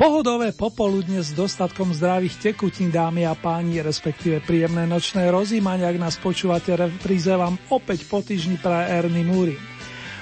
Pohodové 0.00 0.56
popoludne 0.56 1.20
s 1.20 1.36
dostatkom 1.36 1.92
zdravých 1.92 2.40
tekutín, 2.40 2.88
dámy 2.88 3.28
a 3.28 3.36
páni, 3.36 3.84
respektíve 3.84 4.40
príjemné 4.40 4.88
nočné 4.88 5.28
rozímanie, 5.28 5.84
ak 5.84 6.00
nás 6.00 6.16
počúvate, 6.16 6.72
repríze 6.72 7.28
vám 7.28 7.60
opäť 7.68 8.08
po 8.08 8.24
týždni 8.24 8.56
pre 8.56 8.88
Ernie 8.88 9.28
Múry. 9.28 9.60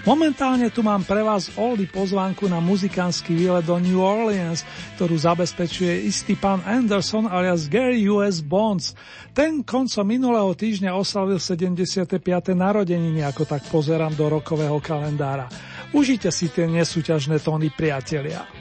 Momentálne 0.02 0.74
tu 0.74 0.82
mám 0.82 1.06
pre 1.06 1.22
vás 1.22 1.54
Oldy 1.54 1.86
pozvánku 1.86 2.50
na 2.50 2.58
muzikánsky 2.58 3.38
výlet 3.38 3.62
do 3.62 3.78
New 3.78 4.02
Orleans, 4.02 4.66
ktorú 4.98 5.14
zabezpečuje 5.14 6.10
istý 6.10 6.34
pán 6.34 6.58
Anderson 6.66 7.30
alias 7.30 7.70
Gary 7.70 8.02
U.S. 8.10 8.42
Bonds. 8.42 8.98
Ten 9.30 9.62
koncom 9.62 10.02
minulého 10.02 10.58
týždňa 10.58 10.90
oslavil 10.98 11.38
75. 11.38 12.18
narodeniny, 12.50 13.22
ako 13.22 13.46
tak 13.46 13.62
pozerám 13.70 14.18
do 14.18 14.26
rokového 14.26 14.82
kalendára. 14.82 15.46
Užite 15.94 16.34
si 16.34 16.50
tie 16.50 16.66
nesúťažné 16.66 17.38
tóny, 17.38 17.70
priatelia. 17.70 18.57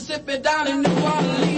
Mississippi, 0.00 0.38
down 0.38 0.66
in 0.66 0.80
New 0.80 1.04
Orleans. 1.04 1.49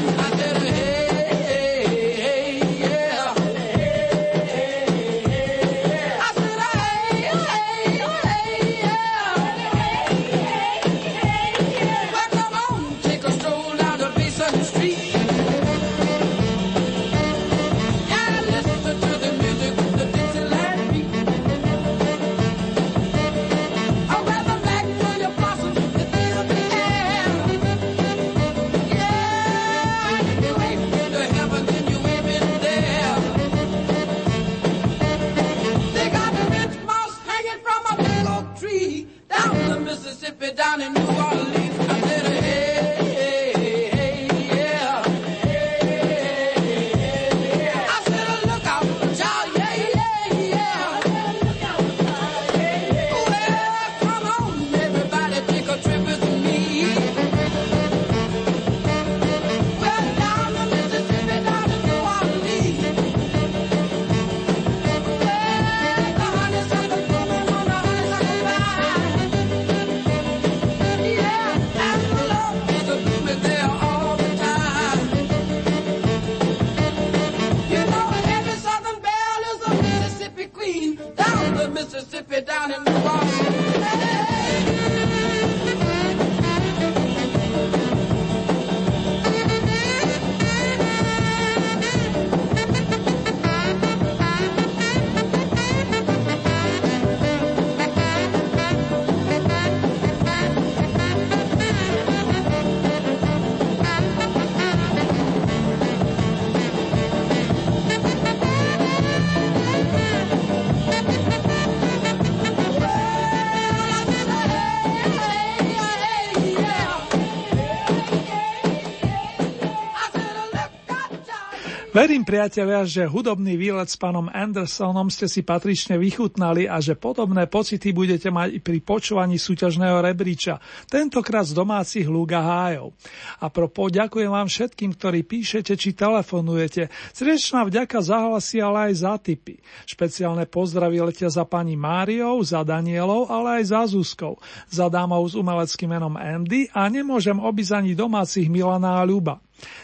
Verím, 122.03 122.27
priatelia, 122.27 122.83
že 122.83 123.07
hudobný 123.07 123.55
výlet 123.55 123.87
s 123.87 123.95
pánom 123.95 124.27
Andersonom 124.27 125.07
ste 125.07 125.31
si 125.31 125.47
patrične 125.47 126.03
vychutnali 126.03 126.67
a 126.67 126.83
že 126.83 126.99
podobné 126.99 127.47
pocity 127.47 127.95
budete 127.95 128.27
mať 128.27 128.59
i 128.59 128.59
pri 128.59 128.83
počúvaní 128.83 129.39
súťažného 129.39 130.03
rebríča, 130.03 130.59
tentokrát 130.91 131.47
z 131.47 131.55
domácich 131.55 132.11
lúk 132.11 132.35
a 132.35 132.43
hájov. 132.43 132.99
A 133.39 133.47
propo, 133.55 133.87
ďakujem 133.87 134.35
vám 134.35 134.51
všetkým, 134.51 134.99
ktorí 134.99 135.23
píšete 135.23 135.79
či 135.79 135.95
telefonujete. 135.95 136.91
Srdečná 137.15 137.63
vďaka 137.71 138.03
za 138.03 138.19
hlasy, 138.19 138.59
ale 138.59 138.91
aj 138.91 138.93
za 138.99 139.15
tipy. 139.23 139.63
Špeciálne 139.87 140.51
pozdravy 140.51 141.07
letia 141.07 141.31
za 141.31 141.47
pani 141.47 141.79
Máriou, 141.79 142.43
za 142.43 142.67
Danielou, 142.67 143.31
ale 143.31 143.63
aj 143.63 143.79
za 143.79 143.83
Zuzkou, 143.87 144.43
za 144.67 144.91
dámou 144.91 145.23
s 145.23 145.39
umeleckým 145.39 145.95
menom 145.95 146.19
Andy 146.19 146.67
a 146.75 146.83
nemôžem 146.91 147.39
obísť 147.39 147.79
ani 147.79 147.95
domácich 147.95 148.51
Milana 148.51 148.99
a 148.99 149.07
Ľuba. 149.07 149.39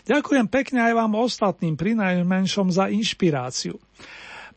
Ďakujem 0.06 0.46
pekne 0.48 0.86
aj 0.88 0.92
vám 0.96 1.12
ostatným 1.18 1.74
pri 1.78 1.94
najmenšom 1.98 2.72
za 2.72 2.90
inšpiráciu. 2.90 3.78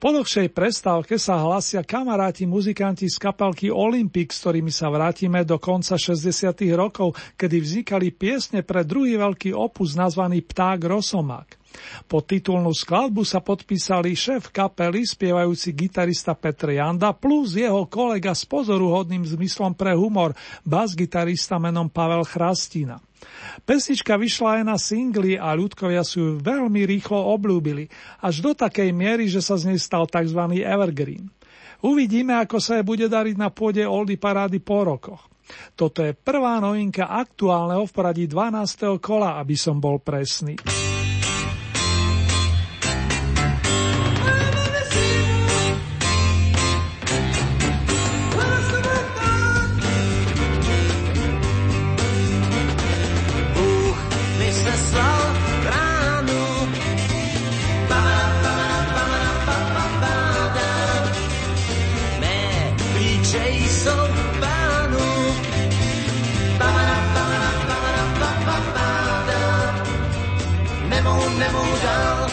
Po 0.02 0.10
dlhšej 0.10 0.50
prestávke 0.50 1.22
sa 1.22 1.38
hlasia 1.46 1.86
kamaráti 1.86 2.50
muzikanti 2.50 3.06
z 3.06 3.22
kapelky 3.22 3.70
Olympic, 3.70 4.34
s 4.34 4.42
ktorými 4.42 4.74
sa 4.74 4.90
vrátime 4.90 5.46
do 5.46 5.62
konca 5.62 5.94
60. 5.94 6.26
rokov, 6.74 7.14
kedy 7.38 7.62
vznikali 7.62 8.10
piesne 8.10 8.66
pre 8.66 8.82
druhý 8.82 9.22
veľký 9.22 9.54
opus 9.54 9.94
nazvaný 9.94 10.42
Pták 10.42 10.90
Rosomak. 10.90 11.62
Po 12.10 12.26
titulnú 12.26 12.74
skladbu 12.74 13.22
sa 13.22 13.46
podpísali 13.46 14.18
šéf 14.18 14.50
kapely, 14.50 15.06
spievajúci 15.06 15.70
gitarista 15.78 16.34
Petr 16.34 16.82
Janda, 16.82 17.14
plus 17.14 17.54
jeho 17.54 17.86
kolega 17.86 18.34
s 18.34 18.42
pozoruhodným 18.50 19.22
zmyslom 19.22 19.78
pre 19.78 19.94
humor, 19.94 20.34
bas-gitarista 20.66 21.62
menom 21.62 21.94
Pavel 21.94 22.26
Chrastina. 22.26 22.98
Pesnička 23.64 24.18
vyšla 24.18 24.62
aj 24.62 24.64
na 24.66 24.78
singly 24.78 25.38
a 25.38 25.54
ľudkovia 25.54 26.02
sú 26.02 26.18
ju 26.18 26.32
veľmi 26.42 26.84
rýchlo 26.86 27.18
obľúbili, 27.38 27.88
až 28.22 28.42
do 28.42 28.52
takej 28.58 28.90
miery, 28.92 29.30
že 29.30 29.44
sa 29.44 29.58
z 29.58 29.74
nej 29.74 29.80
stal 29.80 30.10
tzv. 30.10 30.42
evergreen. 30.62 31.30
Uvidíme, 31.82 32.38
ako 32.38 32.62
sa 32.62 32.78
je 32.78 32.86
bude 32.86 33.10
dariť 33.10 33.36
na 33.38 33.50
pôde 33.50 33.82
Oldy 33.82 34.18
parády 34.18 34.62
po 34.62 34.86
rokoch. 34.86 35.32
Toto 35.74 36.06
je 36.06 36.16
prvá 36.16 36.62
novinka 36.62 37.10
aktuálneho 37.10 37.84
v 37.84 37.92
poradí 37.92 38.26
12. 38.30 39.02
kola, 39.02 39.42
aby 39.42 39.58
som 39.58 39.82
bol 39.82 40.00
presný. 40.00 40.56
že 63.32 63.50
jsou 63.50 64.02
pánů. 64.40 65.36
Babara, 66.60 66.98
babara, 67.16 67.52
babara, 67.70 68.04
babara. 68.46 69.86
Nemohu, 70.90 71.30
nemohu 71.40 71.76
dál, 71.84 72.28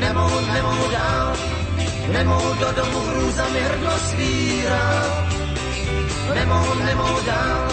nemohu, 0.00 0.40
nemohu 0.52 0.90
dál, 0.90 1.36
nemohu 2.12 2.54
do 2.54 2.72
domu 2.72 2.98
hrůzami 3.06 3.60
hrdlo 3.60 3.98
svírá. 3.98 4.86
Nemohu, 6.34 6.74
nemohu 6.74 7.18
dál, 7.26 7.68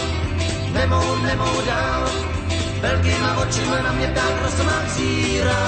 nemohu, 0.73 1.15
nemohu 1.15 1.61
dál, 1.65 2.03
velkýma 2.81 3.37
očima 3.37 3.81
na 3.81 3.91
mě 3.91 4.07
tak 4.07 4.41
rozmach 4.43 4.89
zírá. 4.89 5.63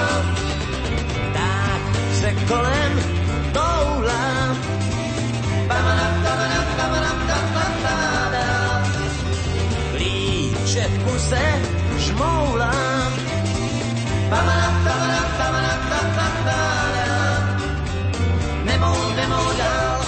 Tak 1.33 1.81
se 2.19 2.29
kolem 2.47 2.93
toulám, 3.53 4.57
Kuse 11.05 11.45
žmoulám, 11.97 13.11
Nemohu, 18.65 19.15
nemohu 19.15 19.51
dál, 19.57 19.99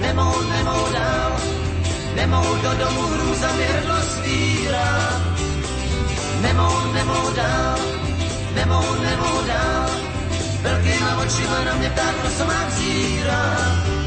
nemohu, 0.00 0.42
nemohu 0.50 0.92
dál, 0.92 1.32
nemohu 2.14 2.54
do 2.62 2.74
domu 2.78 3.02
hrůzami 3.06 3.64
hrdlo 3.64 3.96
svírá. 4.02 4.88
Nemohu, 6.40 6.92
nemohu 6.92 7.34
dál, 7.34 7.78
nemohu 8.54 9.46
dál, 9.46 9.90
velkýma 10.62 11.16
očima 11.16 11.64
na 11.64 11.74
mě 11.74 11.90
pták 11.90 12.14
rosomák 12.24 12.70
zírá. 12.70 13.97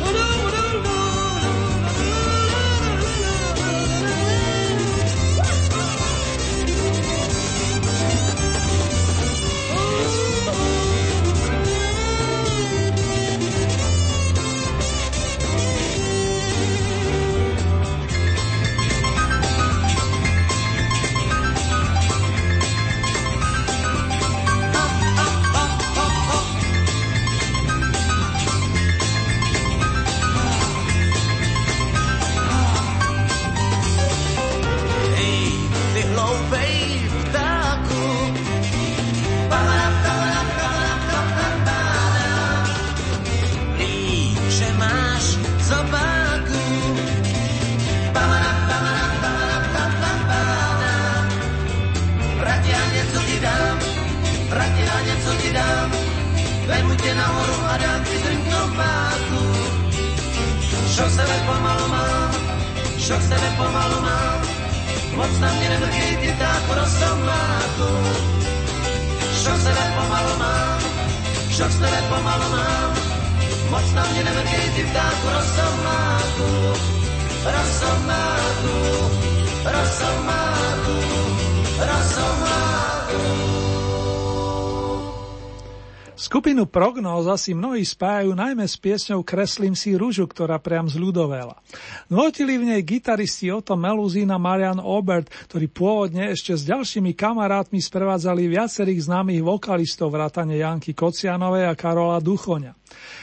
Skupinu 86.61 86.77
Prognóz 86.77 87.25
asi 87.25 87.57
mnohí 87.57 87.81
spájajú 87.81 88.37
najmä 88.37 88.69
s 88.69 88.77
piesňou 88.77 89.25
Kreslím 89.25 89.73
si 89.73 89.97
rúžu, 89.97 90.29
ktorá 90.29 90.61
priam 90.61 90.85
zľudovela. 90.85 91.57
Notili 92.05 92.61
v 92.61 92.69
nej 92.69 92.85
gitaristi 92.85 93.49
Otto 93.49 93.73
Meluzín 93.73 94.29
a 94.29 94.37
Marian 94.37 94.77
Obert, 94.77 95.33
ktorí 95.49 95.65
pôvodne 95.73 96.29
ešte 96.29 96.53
s 96.53 96.61
ďalšími 96.69 97.17
kamarátmi 97.17 97.81
sprevádzali 97.81 98.45
viacerých 98.45 99.09
známych 99.09 99.41
vokalistov 99.41 100.13
vrátane 100.13 100.61
Janky 100.61 100.93
Kocianovej 100.93 101.65
a 101.65 101.73
Karola 101.73 102.21
Duchoňa. 102.21 102.77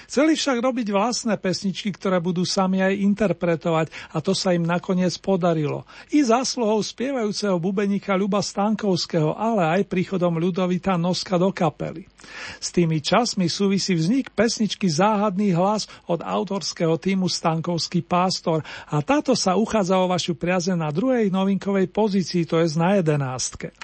Chceli 0.09 0.41
však 0.41 0.65
robiť 0.65 0.89
vlastné 0.89 1.37
pesničky, 1.37 1.93
ktoré 1.93 2.17
budú 2.17 2.49
sami 2.49 2.81
aj 2.81 2.97
interpretovať 2.97 3.93
a 4.17 4.25
to 4.25 4.33
sa 4.33 4.57
im 4.57 4.65
nakoniec 4.65 5.13
podarilo. 5.21 5.85
I 6.17 6.25
zásluhou 6.25 6.81
spievajúceho 6.81 7.61
bubeníka 7.61 8.17
Ľuba 8.17 8.41
Stankovského, 8.41 9.37
ale 9.37 9.69
aj 9.69 9.93
príchodom 9.93 10.41
Ľudovita 10.41 10.97
Noska 10.97 11.37
do 11.37 11.53
kapely. 11.53 12.09
S 12.57 12.73
tými 12.73 13.05
časmi 13.05 13.53
súvisí 13.53 13.93
vznik 13.93 14.33
pesničky 14.33 14.89
Záhadný 14.89 15.53
hlas 15.53 15.85
od 16.09 16.25
autorského 16.25 16.97
týmu 16.97 17.29
Stankovský 17.29 18.01
pástor 18.01 18.65
a 18.89 19.05
táto 19.05 19.37
sa 19.37 19.61
uchádza 19.61 20.01
o 20.01 20.09
vašu 20.09 20.41
priaze 20.41 20.73
na 20.73 20.89
druhej 20.89 21.29
novinkovej 21.29 21.85
pozícii, 21.93 22.49
to 22.49 22.65
je 22.65 22.73
na 22.81 22.97
jedenástke. 22.97 23.77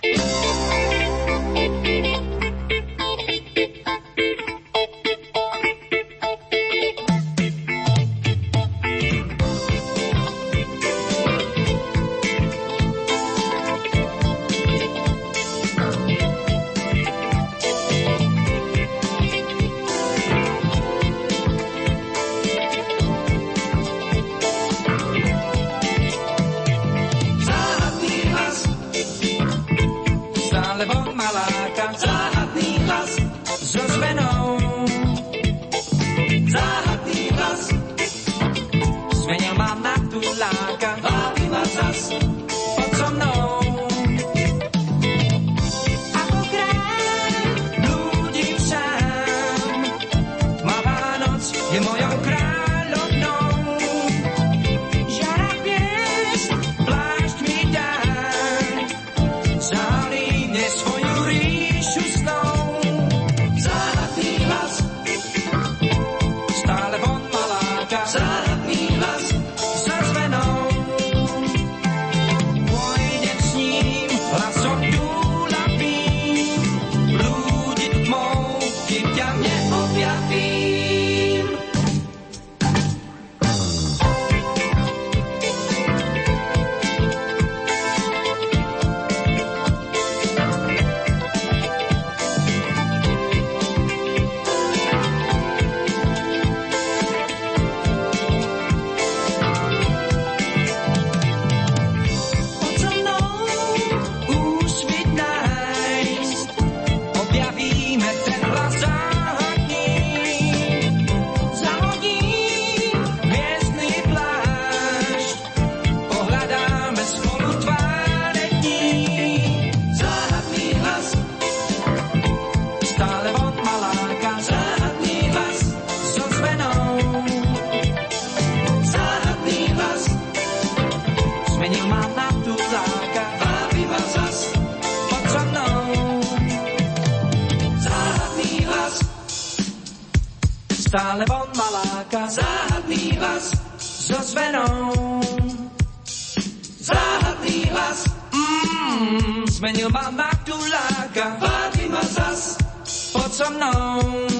some 153.34 153.58
known. 153.58 154.33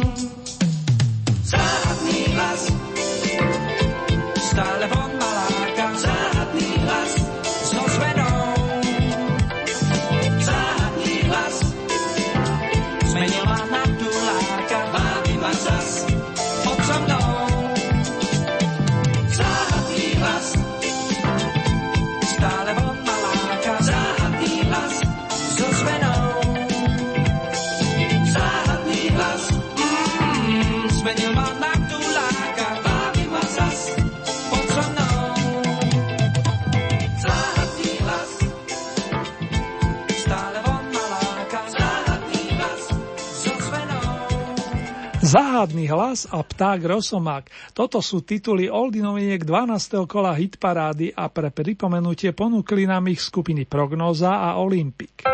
Záhadný 45.35 45.91
hlas 45.91 46.31
a 46.31 46.47
pták 46.47 46.79
Rosomák. 46.87 47.75
Toto 47.75 47.99
sú 47.99 48.23
tituly 48.23 48.71
Oldy 48.71 49.03
noviniek 49.03 49.43
12. 49.43 50.07
kola 50.07 50.31
hitparády 50.31 51.11
a 51.11 51.27
pre 51.27 51.51
pripomenutie 51.51 52.31
ponúkli 52.31 52.87
nám 52.87 53.11
ich 53.11 53.19
skupiny 53.19 53.67
Prognóza 53.67 54.31
a 54.31 54.63
Olympik. 54.63 55.27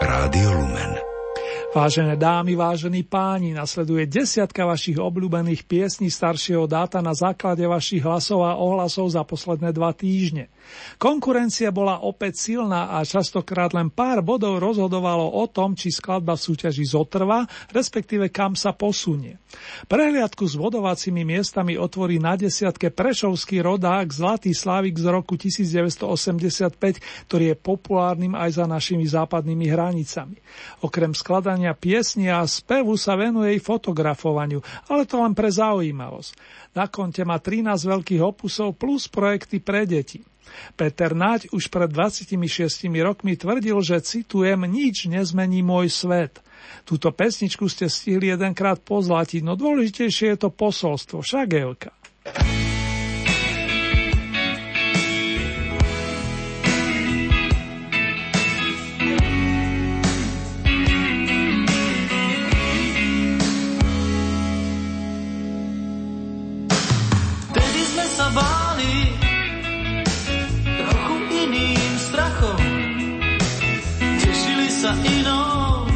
Rádio 0.00 0.48
Lumen. 0.56 0.96
Vážené 1.76 2.16
dámy, 2.16 2.56
vážení 2.56 3.04
páni, 3.04 3.52
nasleduje 3.52 4.08
desiatka 4.08 4.64
vašich 4.64 4.96
obľúbených 4.96 5.68
piesní 5.68 6.08
staršieho 6.08 6.64
dáta 6.64 7.04
na 7.04 7.12
základe 7.12 7.68
vašich 7.68 8.00
hlasov 8.00 8.48
a 8.48 8.56
ohlasov 8.56 9.12
za 9.12 9.28
posledné 9.28 9.76
dva 9.76 9.92
týždne. 9.92 10.48
Konkurencia 10.96 11.74
bola 11.74 12.06
opäť 12.06 12.50
silná 12.50 12.94
a 12.94 13.02
častokrát 13.02 13.74
len 13.74 13.90
pár 13.90 14.22
bodov 14.22 14.62
rozhodovalo 14.62 15.26
o 15.26 15.44
tom, 15.50 15.74
či 15.74 15.90
skladba 15.90 16.38
v 16.38 16.44
súťaži 16.44 16.84
zotrvá, 16.86 17.46
respektíve 17.74 18.30
kam 18.30 18.54
sa 18.54 18.72
posunie. 18.72 19.38
Prehliadku 19.86 20.46
s 20.46 20.54
vodovacími 20.58 21.22
miestami 21.22 21.78
otvorí 21.78 22.18
na 22.18 22.34
desiatke 22.38 22.90
prešovský 22.90 23.62
rodák 23.62 24.06
Zlatý 24.10 24.54
Slávik 24.54 24.98
z 24.98 25.06
roku 25.10 25.34
1985, 25.38 27.28
ktorý 27.30 27.44
je 27.54 27.56
populárnym 27.58 28.34
aj 28.34 28.62
za 28.62 28.66
našimi 28.66 29.06
západnými 29.06 29.66
hranicami. 29.70 30.38
Okrem 30.82 31.14
skladania 31.14 31.74
piesni 31.74 32.30
a 32.30 32.42
spevu 32.46 32.94
sa 32.98 33.14
venuje 33.18 33.58
i 33.58 33.62
fotografovaniu, 33.62 34.62
ale 34.90 35.06
to 35.06 35.22
len 35.22 35.34
pre 35.34 35.50
zaujímavosť. 35.50 36.32
Na 36.74 36.90
konte 36.90 37.22
má 37.22 37.38
13 37.38 37.86
veľkých 37.86 38.22
opusov 38.22 38.74
plus 38.74 39.06
projekty 39.06 39.62
pre 39.62 39.86
deti. 39.86 40.33
Peter 40.74 41.12
Naď 41.12 41.52
už 41.52 41.68
pred 41.68 41.90
26 41.90 42.38
rokmi 43.02 43.36
tvrdil, 43.36 43.78
že 43.84 44.04
citujem, 44.04 44.64
nič 44.66 45.06
nezmení 45.06 45.60
môj 45.60 45.92
svet. 45.92 46.40
Túto 46.88 47.12
pesničku 47.12 47.68
ste 47.68 47.92
stihli 47.92 48.32
jedenkrát 48.32 48.80
pozlatiť, 48.80 49.44
no 49.44 49.54
dôležitejšie 49.54 50.34
je 50.34 50.38
to 50.40 50.50
posolstvo, 50.50 51.20
však 51.20 51.48
Elka. 51.54 51.92
Inou, 75.02 75.88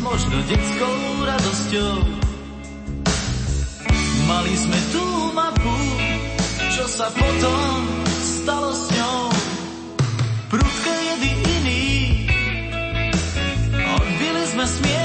možno 0.00 0.36
detskou 0.48 0.96
radosťou. 1.28 1.96
Mali 4.24 4.54
sme 4.56 4.78
tú 4.94 5.04
mapu, 5.36 5.76
čo 6.72 6.84
sa 6.88 7.12
potom 7.12 7.72
stalo 8.16 8.70
s 8.72 8.84
ňou. 8.96 9.20
Prudké 10.48 10.94
jedy 10.94 11.30
iný, 11.60 11.84
odbili 13.76 14.42
sme 14.48 14.64
smiechom 14.64 15.01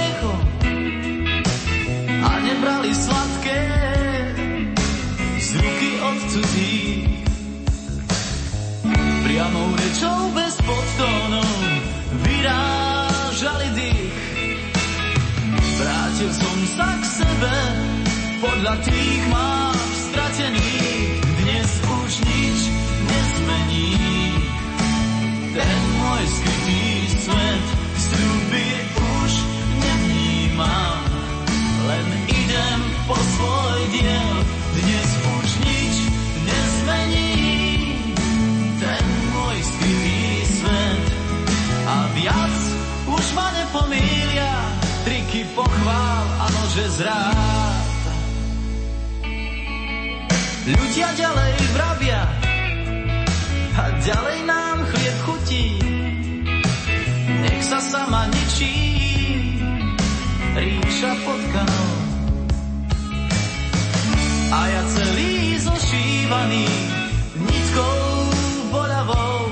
Vrátil 16.18 16.34
som 16.34 16.60
sa 16.74 16.90
k 16.98 17.04
sebe 17.22 17.56
podľa 18.42 18.74
tých 18.90 19.22
mám 19.30 19.78
stratených. 20.10 21.22
Dnes 21.46 21.70
už 21.86 22.12
nič 22.26 22.60
nezmení. 23.06 23.94
Ten 25.54 25.78
môj 26.02 26.24
skrytý 26.26 26.67
zrád. 46.98 47.86
Ľudia 50.66 51.10
ďalej 51.14 51.54
vravia 51.78 52.22
a 53.78 53.84
ďalej 54.02 54.40
nám 54.50 54.78
chlieb 54.90 55.18
chutí. 55.30 55.66
Nech 57.46 57.62
sa 57.62 57.78
sama 57.78 58.26
ničí 58.34 58.74
ríša 60.58 61.12
potkanou. 61.22 61.90
A 64.48 64.60
ja 64.66 64.82
celý 64.90 65.60
zošívaný 65.62 66.66
nitkou 67.38 68.00
boľavou 68.74 69.47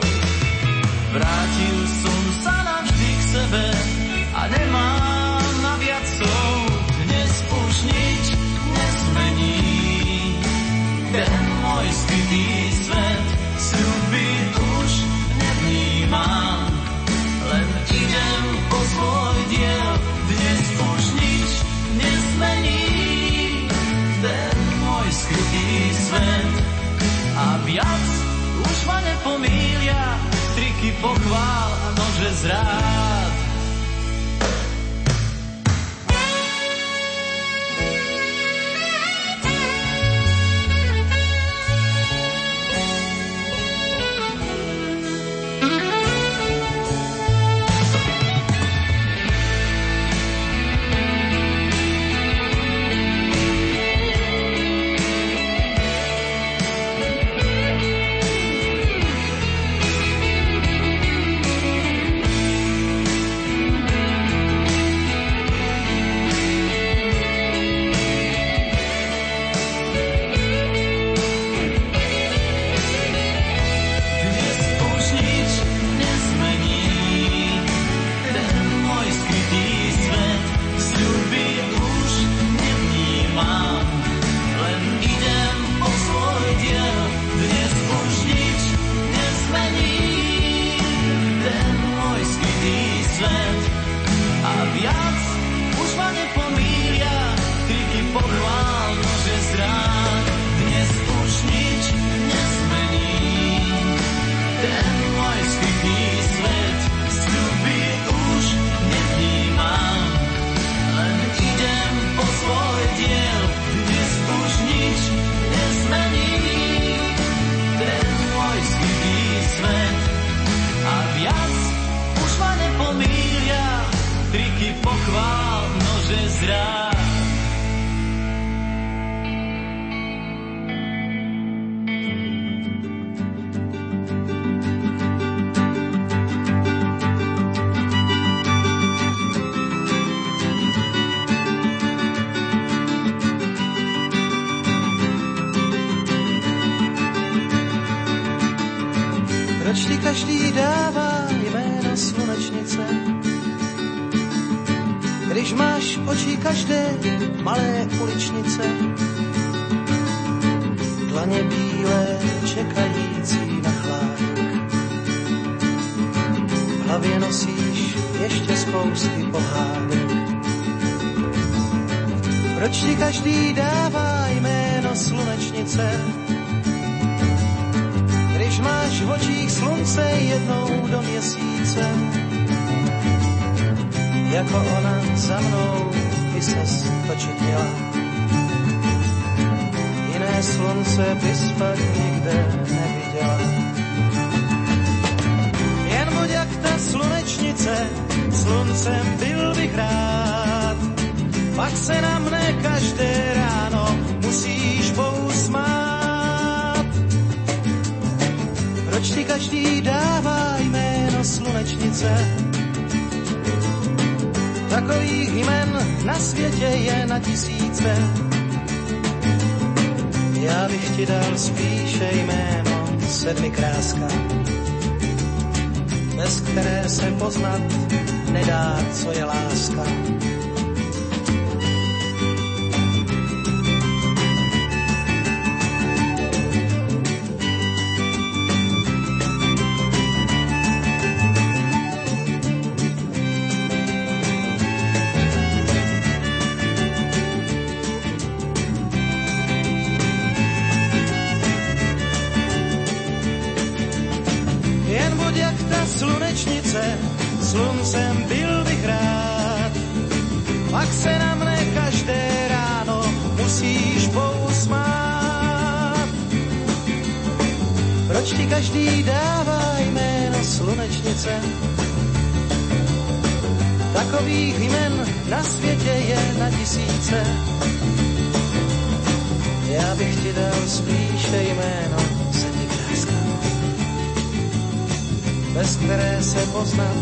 bez 285.55 285.75
které 285.75 286.23
se 286.23 286.39
poznat 286.39 286.97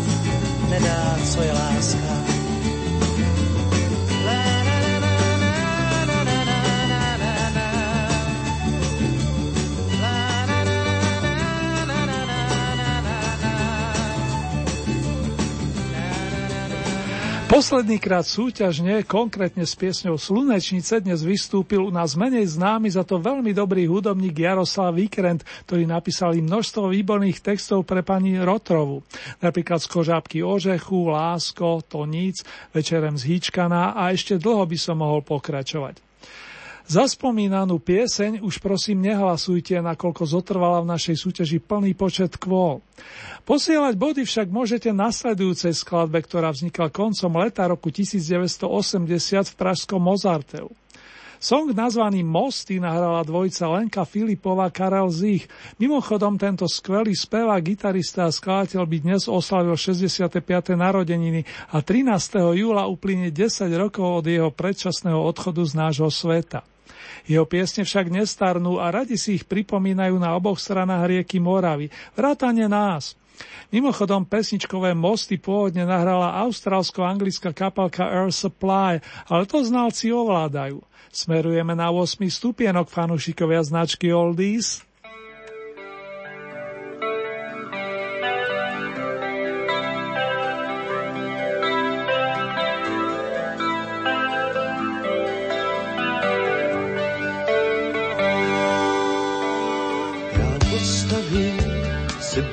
nedá, 0.68 1.18
co 1.32 1.42
je 1.42 1.52
láska. 1.52 2.33
Posledný 17.54 18.02
krát 18.02 18.26
súťažne, 18.26 19.06
konkrétne 19.06 19.62
s 19.62 19.78
piesňou 19.78 20.18
Slunečnice, 20.18 20.98
dnes 20.98 21.22
vystúpil 21.22 21.86
u 21.86 21.94
nás 21.94 22.18
menej 22.18 22.50
známy 22.50 22.90
za 22.90 23.06
to 23.06 23.22
veľmi 23.22 23.54
dobrý 23.54 23.86
hudobník 23.86 24.34
Jaroslav 24.34 24.98
Vikrent, 24.98 25.46
ktorý 25.62 25.86
napísali 25.86 26.42
množstvo 26.42 26.90
výborných 26.90 27.38
textov 27.38 27.86
pre 27.86 28.02
pani 28.02 28.42
Rotrovu. 28.42 29.06
Napríklad 29.38 29.78
z 29.78 29.86
Kožábky 29.86 30.42
Ožechu, 30.42 31.14
Lásko, 31.14 31.86
To 31.86 32.10
nic, 32.10 32.42
Večerem 32.74 33.14
z 33.14 33.22
Hýčkana 33.22 33.94
a 33.94 34.10
ešte 34.10 34.34
dlho 34.34 34.66
by 34.66 34.74
som 34.74 34.98
mohol 34.98 35.22
pokračovať. 35.22 36.02
Za 36.84 37.08
spomínanú 37.08 37.80
pieseň 37.80 38.44
už 38.44 38.60
prosím 38.60 39.08
nehlasujte, 39.08 39.80
nakoľko 39.80 40.28
zotrvala 40.28 40.84
v 40.84 40.92
našej 40.92 41.16
súťaži 41.16 41.56
plný 41.56 41.96
počet 41.96 42.36
kvôl. 42.36 42.84
Posielať 43.48 43.96
body 43.96 44.28
však 44.28 44.52
môžete 44.52 44.92
nasledujúcej 44.92 45.72
skladbe, 45.72 46.20
ktorá 46.20 46.52
vznikla 46.52 46.92
koncom 46.92 47.40
leta 47.40 47.64
roku 47.64 47.88
1980 47.88 48.68
v 49.48 49.54
pražskom 49.56 49.96
Mozarteu. 49.96 50.68
Song 51.40 51.72
nazvaný 51.72 52.20
Mosty 52.20 52.76
nahrala 52.80 53.24
dvojica 53.24 53.64
Lenka 53.68 54.04
Filipová 54.04 54.68
Karel 54.68 55.08
Zich. 55.08 55.48
Mimochodom 55.80 56.36
tento 56.36 56.68
skvelý 56.68 57.16
spevák, 57.16 57.64
gitarista 57.64 58.28
a 58.28 58.32
skladateľ 58.32 58.84
by 58.84 58.96
dnes 59.04 59.24
oslavil 59.28 59.76
65. 59.76 60.40
narodeniny 60.72 61.48
a 61.72 61.80
13. 61.80 62.60
júla 62.60 62.88
uplynie 62.88 63.32
10 63.32 63.72
rokov 63.76 64.20
od 64.20 64.24
jeho 64.28 64.52
predčasného 64.52 65.20
odchodu 65.20 65.64
z 65.64 65.72
nášho 65.76 66.08
sveta. 66.12 66.64
Jeho 67.24 67.48
piesne 67.48 67.82
však 67.84 68.12
nestarnú 68.12 68.80
a 68.80 68.92
radi 68.92 69.16
si 69.16 69.40
ich 69.40 69.44
pripomínajú 69.48 70.16
na 70.20 70.36
oboch 70.36 70.60
stranách 70.60 71.08
rieky 71.08 71.40
Moravy, 71.40 71.88
vrátane 72.12 72.68
nás. 72.68 73.16
Mimochodom, 73.74 74.22
pesničkové 74.22 74.94
mosty 74.94 75.42
pôvodne 75.42 75.82
nahrala 75.82 76.38
austrálsko-anglická 76.46 77.50
kapelka 77.50 78.06
Air 78.06 78.30
Supply, 78.30 79.02
ale 79.26 79.42
to 79.50 79.58
znalci 79.66 80.14
ovládajú. 80.14 80.78
Smerujeme 81.10 81.74
na 81.74 81.90
8. 81.90 82.22
stupienok 82.30 82.86
fanúšikovia 82.86 83.66
značky 83.66 84.14
Oldies. 84.14 84.86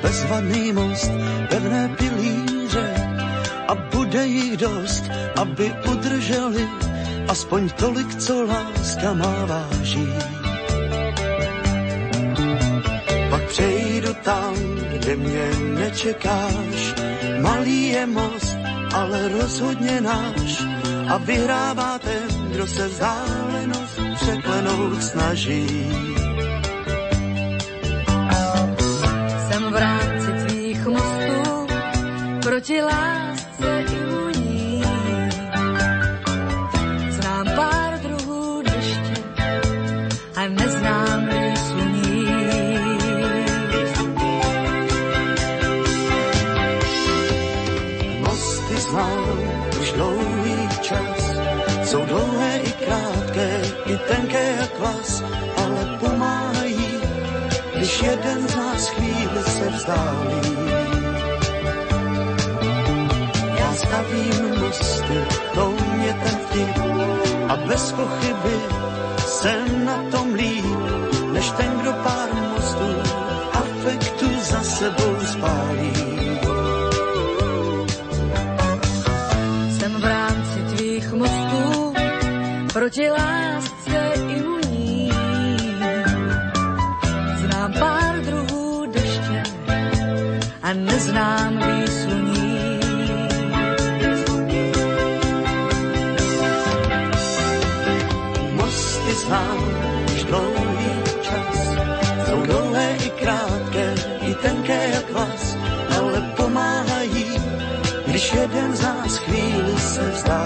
Bezvadný 0.02 0.72
most, 0.72 1.10
pevné 1.48 1.88
pilíře 1.98 2.94
a 3.68 3.74
bude 3.74 4.26
jich 4.26 4.56
dost, 4.56 5.04
aby 5.36 5.72
udrželi 5.92 6.68
aspoň 7.28 7.70
tolik, 7.70 8.14
co 8.16 8.46
láska 8.46 9.12
má 9.14 9.44
váží. 9.44 10.08
Pak 13.30 13.42
přejdu 13.48 14.14
tam, 14.22 14.54
kde 14.92 15.16
mě 15.16 15.46
nečekáš, 15.78 16.94
malý 17.40 17.88
je 17.88 18.06
most, 18.06 18.56
ale 18.94 19.28
rozhodně 19.28 20.00
náš 20.00 20.62
a 21.08 21.16
vyhrává 21.18 21.98
ten, 21.98 22.50
kdo 22.52 22.66
se 22.66 22.88
vzdálenost 22.88 24.00
překlenout 24.16 25.02
snaží. 25.02 25.66
proti 32.52 32.82
lásce 32.82 33.84
imunní. 33.96 34.82
Znám 37.10 37.46
pár 37.56 38.00
druhů 38.00 38.62
deště 38.62 39.16
a 40.36 40.48
neznám 40.48 41.28
sluní. 41.68 42.26
Znám 48.90 49.38
už 49.80 49.92
dlouhý 49.92 50.68
čas, 50.80 51.32
jsou 51.84 52.04
dlouhé 52.04 52.58
i 52.58 52.72
krátké, 52.72 53.60
i 53.86 53.96
tenké 53.96 54.56
jak 54.60 54.78
vás, 54.78 55.22
ale 55.56 55.98
pomáhají, 56.00 57.00
když 57.76 58.02
jeden 58.02 58.48
z 58.48 58.56
nás 58.56 58.88
chvíli 58.88 59.42
se 59.42 59.68
vzdálí. 59.68 60.31
bez 67.72 67.92
pochyby 67.92 68.56
jsem 69.26 69.84
na 69.84 70.04
tom 70.10 70.34
líp, 70.34 70.64
než 71.32 71.50
ten, 71.50 71.78
kdo 71.80 71.92
pár 71.92 72.34
mostů 72.34 72.90
afektu 73.52 74.26
za 74.40 74.62
sebou 74.62 75.16
spálí. 75.32 76.01
každém 108.52 108.76
z 108.76 108.80
nás 108.82 109.16
chvíli 109.16 109.78
se 109.78 110.10
vzdá. 110.10 110.41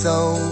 so 0.00 0.49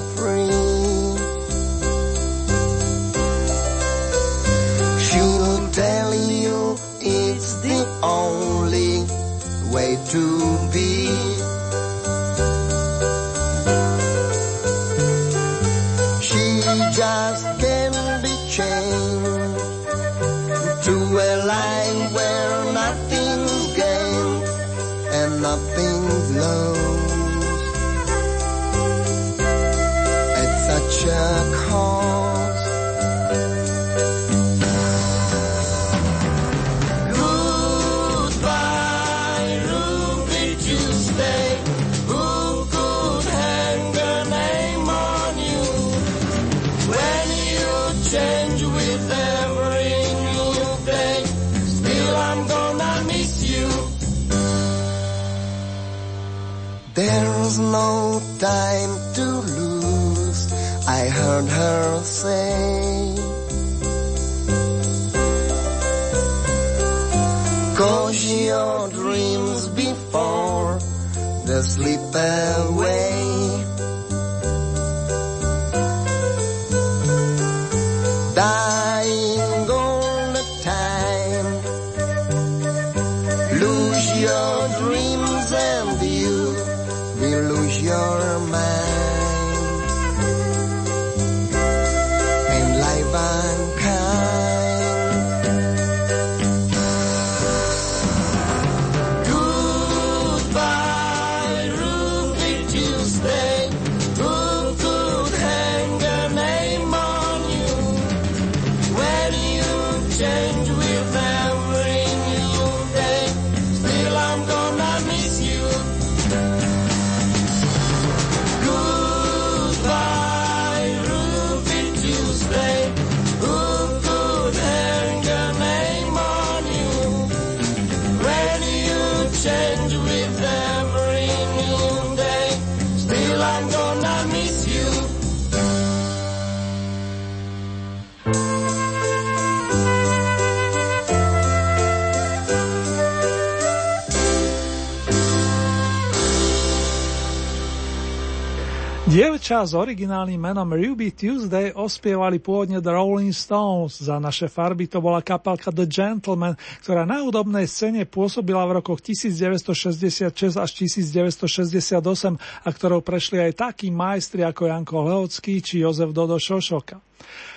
Dievča 149.19 149.67
s 149.67 149.75
originálnym 149.75 150.39
menom 150.39 150.71
Ruby 150.71 151.11
Tuesday 151.11 151.75
ospievali 151.75 152.39
pôvodne 152.39 152.79
The 152.79 152.95
Rolling 152.95 153.35
Stones. 153.35 153.99
Za 153.99 154.23
naše 154.23 154.47
farby 154.47 154.87
to 154.87 155.03
bola 155.03 155.27
kapelka 155.27 155.75
The 155.75 155.91
Gentleman, 155.91 156.55
ktorá 156.87 157.03
na 157.03 157.27
hudobnej 157.27 157.67
scéne 157.67 158.07
pôsobila 158.07 158.63
v 158.71 158.79
rokoch 158.79 159.03
1966 159.03 160.55
až 160.55 160.71
1968 160.71 161.99
a 162.39 162.69
ktorou 162.71 163.03
prešli 163.03 163.43
aj 163.43 163.59
takí 163.59 163.91
majstri 163.91 164.47
ako 164.47 164.71
Janko 164.71 165.03
Lehocký 165.11 165.67
či 165.67 165.83
Jozef 165.83 166.15
Dodo 166.15 166.39
Šošoka. 166.39 167.03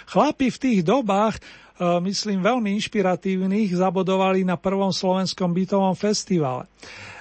Chlapi 0.09 0.49
v 0.49 0.57
tých 0.57 0.81
dobách 0.81 1.37
e, 1.37 1.41
myslím 2.01 2.41
veľmi 2.41 2.73
inšpiratívnych, 2.81 3.77
zabodovali 3.77 4.41
na 4.41 4.57
prvom 4.57 4.89
slovenskom 4.89 5.53
bytovom 5.53 5.93
festivale. 5.93 6.65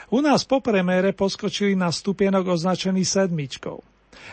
U 0.09 0.25
nás 0.25 0.49
po 0.49 0.65
premiére 0.65 1.13
poskočili 1.13 1.77
na 1.77 1.93
stupienok 1.93 2.57
označený 2.57 3.05
sedmičkou. 3.05 3.90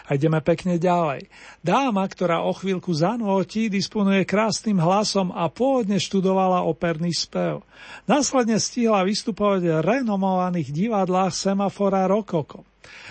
A 0.08 0.16
ideme 0.16 0.40
pekne 0.40 0.80
ďalej. 0.80 1.28
Dáma, 1.60 2.08
ktorá 2.08 2.44
o 2.44 2.56
chvíľku 2.56 2.94
zanúti, 2.96 3.68
disponuje 3.68 4.24
krásnym 4.24 4.80
hlasom 4.80 5.36
a 5.36 5.52
pôvodne 5.52 6.00
študovala 6.00 6.64
operný 6.64 7.12
spev. 7.12 7.64
Následne 8.08 8.56
stihla 8.58 9.04
vystupovať 9.04 9.62
v 9.68 9.84
renomovaných 9.84 10.72
divadlách 10.72 11.34
Semafora 11.36 12.08
Rokoko. 12.08 12.64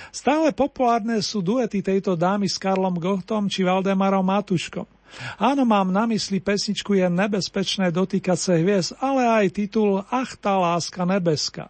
Stále 0.08 0.56
populárne 0.56 1.20
sú 1.20 1.44
duety 1.44 1.84
tejto 1.84 2.16
dámy 2.16 2.48
s 2.48 2.56
Karlom 2.56 2.96
Gochtom 2.96 3.52
či 3.52 3.60
Valdemarom 3.60 4.24
Matuškom. 4.24 4.88
Áno, 5.36 5.62
mám 5.64 5.88
na 5.92 6.04
mysli 6.10 6.42
pesničku 6.42 6.98
Je 6.98 7.06
nebezpečné 7.06 7.92
dotýkať 7.94 8.38
sa 8.38 8.52
hviezd, 8.58 8.96
ale 9.00 9.24
aj 9.24 9.54
titul 9.54 10.02
Ach, 10.08 10.32
tá 10.36 10.56
láska 10.56 11.04
nebeská. 11.04 11.68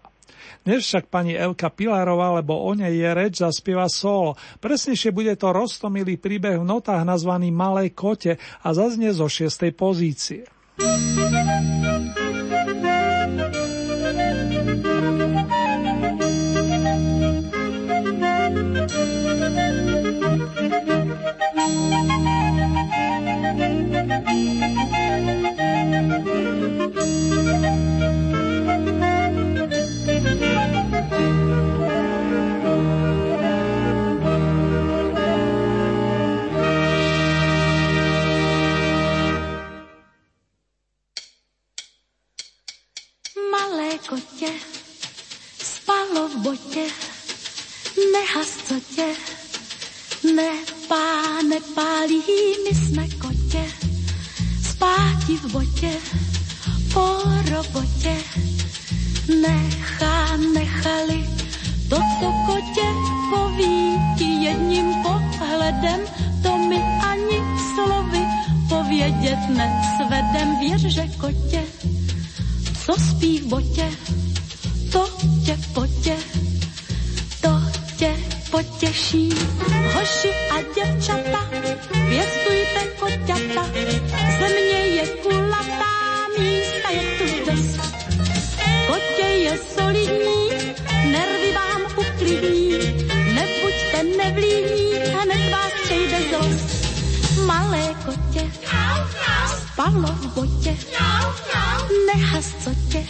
Dnes 0.67 0.83
však 0.83 1.07
pani 1.07 1.39
Elka 1.39 1.71
Pilarová, 1.71 2.43
lebo 2.43 2.59
o 2.59 2.75
nej 2.75 2.91
je 2.91 3.11
reč, 3.15 3.39
zaspieva 3.39 3.87
solo. 3.87 4.35
Presnejšie 4.59 5.15
bude 5.15 5.31
to 5.39 5.55
roztomilý 5.55 6.19
príbeh 6.19 6.59
v 6.59 6.67
notách 6.67 7.07
nazvaný 7.07 7.55
Malej 7.55 7.95
kote 7.95 8.35
a 8.67 8.69
zaznie 8.75 9.15
zo 9.15 9.31
šiestej 9.31 9.71
pozície. 9.79 10.43
Kotě, 44.07 44.47
spalo 45.59 46.29
v 46.29 46.37
botě, 46.37 46.85
nehas 48.13 48.49
co 48.69 48.75
tě, 48.95 49.07
nepá, 50.35 51.43
nepálí, 51.49 52.23
my 52.65 52.75
jsme 52.75 53.09
kotě, 53.09 53.65
spáti 54.71 55.37
v 55.37 55.45
botě, 55.53 55.93
po 56.93 57.23
robotě, 57.51 58.17
nechá, 59.41 60.37
nechali, 60.37 61.29
to, 61.89 61.97
co 61.97 62.33
kotě 62.47 62.87
poví 63.35 63.95
ti 64.19 64.25
jedním 64.25 65.03
pohledem, 65.03 66.01
to 66.43 66.59
mi 66.59 66.83
ani 66.83 67.41
slovy 67.75 68.21
povědět 68.69 69.39
nesvedem, 69.49 70.59
věř, 70.61 70.81
že 70.81 71.09
kotě 71.21 71.63
co 72.87 72.93
spí 73.01 73.39
v 73.39 73.47
botě, 73.47 73.89
to 74.93 75.09
tě 75.45 75.59
potě, 75.75 76.17
to 77.41 77.61
tě 77.97 78.17
potěší. 78.51 79.29
Hoši 79.95 80.31
a 80.51 80.63
děvčata, 80.75 81.51
pěstujte 82.09 82.81
koťata, 82.99 83.67
země 84.39 84.81
je 84.97 85.07
kulatá, 85.07 85.95
místa 86.39 86.91
je 86.91 87.03
tu 87.19 87.51
dost. 87.51 87.81
Kotě 88.87 89.27
je 89.27 89.59
solidní, 89.77 90.49
nervy 91.11 91.53
vám 91.55 91.83
uklidní, 91.97 92.71
nebuďte 93.35 94.03
nevlídní, 94.17 94.93
hned 94.95 95.51
vás 95.53 95.73
přejde 95.85 96.19
zlost. 96.31 96.87
Malé 97.47 97.95
kotě, 98.05 98.51
spalo 99.77 100.09
v 100.09 100.35
botě, 100.35 100.77
nehas 102.07 102.55
co 102.65 102.71
tě, 102.93 103.05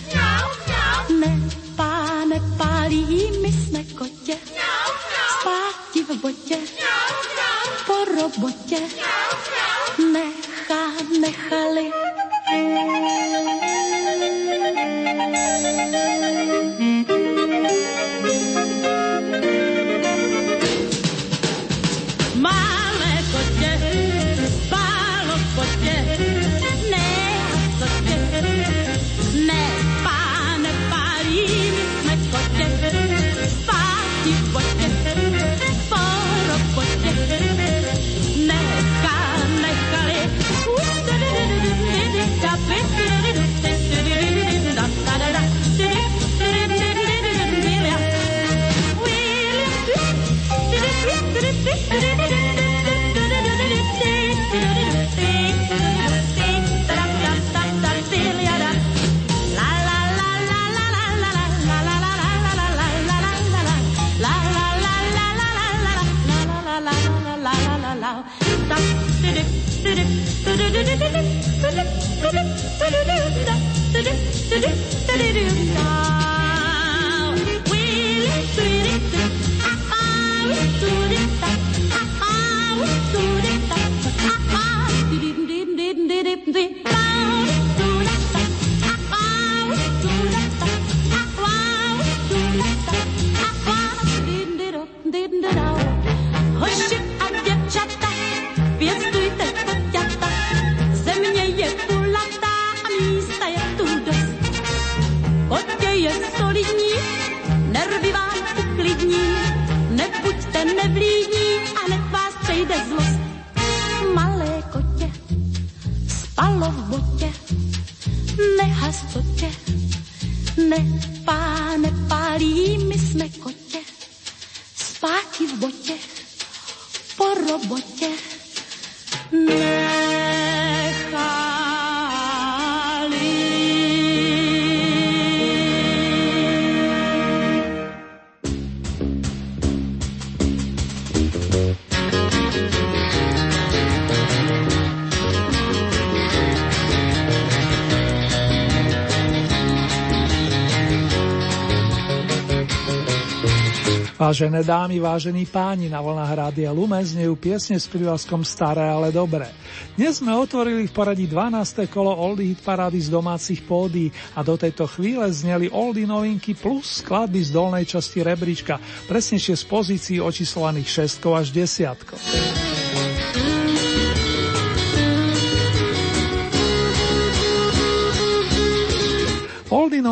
Vážené 154.27 154.67
dámy, 154.67 154.99
vážení 154.99 155.47
páni, 155.47 155.87
na 155.87 156.03
vlnách 156.03 156.35
Rádia 156.35 156.75
Lumen 156.75 157.07
znejú 157.07 157.39
piesne 157.39 157.79
s 157.79 157.87
prívlaskom 157.87 158.43
Staré, 158.43 158.83
ale 158.83 159.15
dobré. 159.15 159.47
Dnes 159.95 160.19
sme 160.19 160.35
otvorili 160.35 160.91
v 160.91 160.97
poradí 160.99 161.31
12. 161.31 161.87
kolo 161.87 162.11
Oldy 162.11 162.51
Hit 162.51 162.59
parády 162.59 162.99
z 162.99 163.07
domácich 163.07 163.63
pódy 163.63 164.11
a 164.35 164.43
do 164.43 164.59
tejto 164.59 164.91
chvíle 164.91 165.31
zneli 165.31 165.71
Oldy 165.71 166.11
novinky 166.11 166.59
plus 166.59 167.07
skladby 167.07 167.39
z 167.39 167.55
dolnej 167.55 167.87
časti 167.87 168.27
rebríčka, 168.27 168.83
presnejšie 169.07 169.55
z 169.55 169.65
pozícií 169.71 170.19
očíslovaných 170.19 171.07
6 171.07 171.23
až 171.31 171.47
10. 171.55 172.66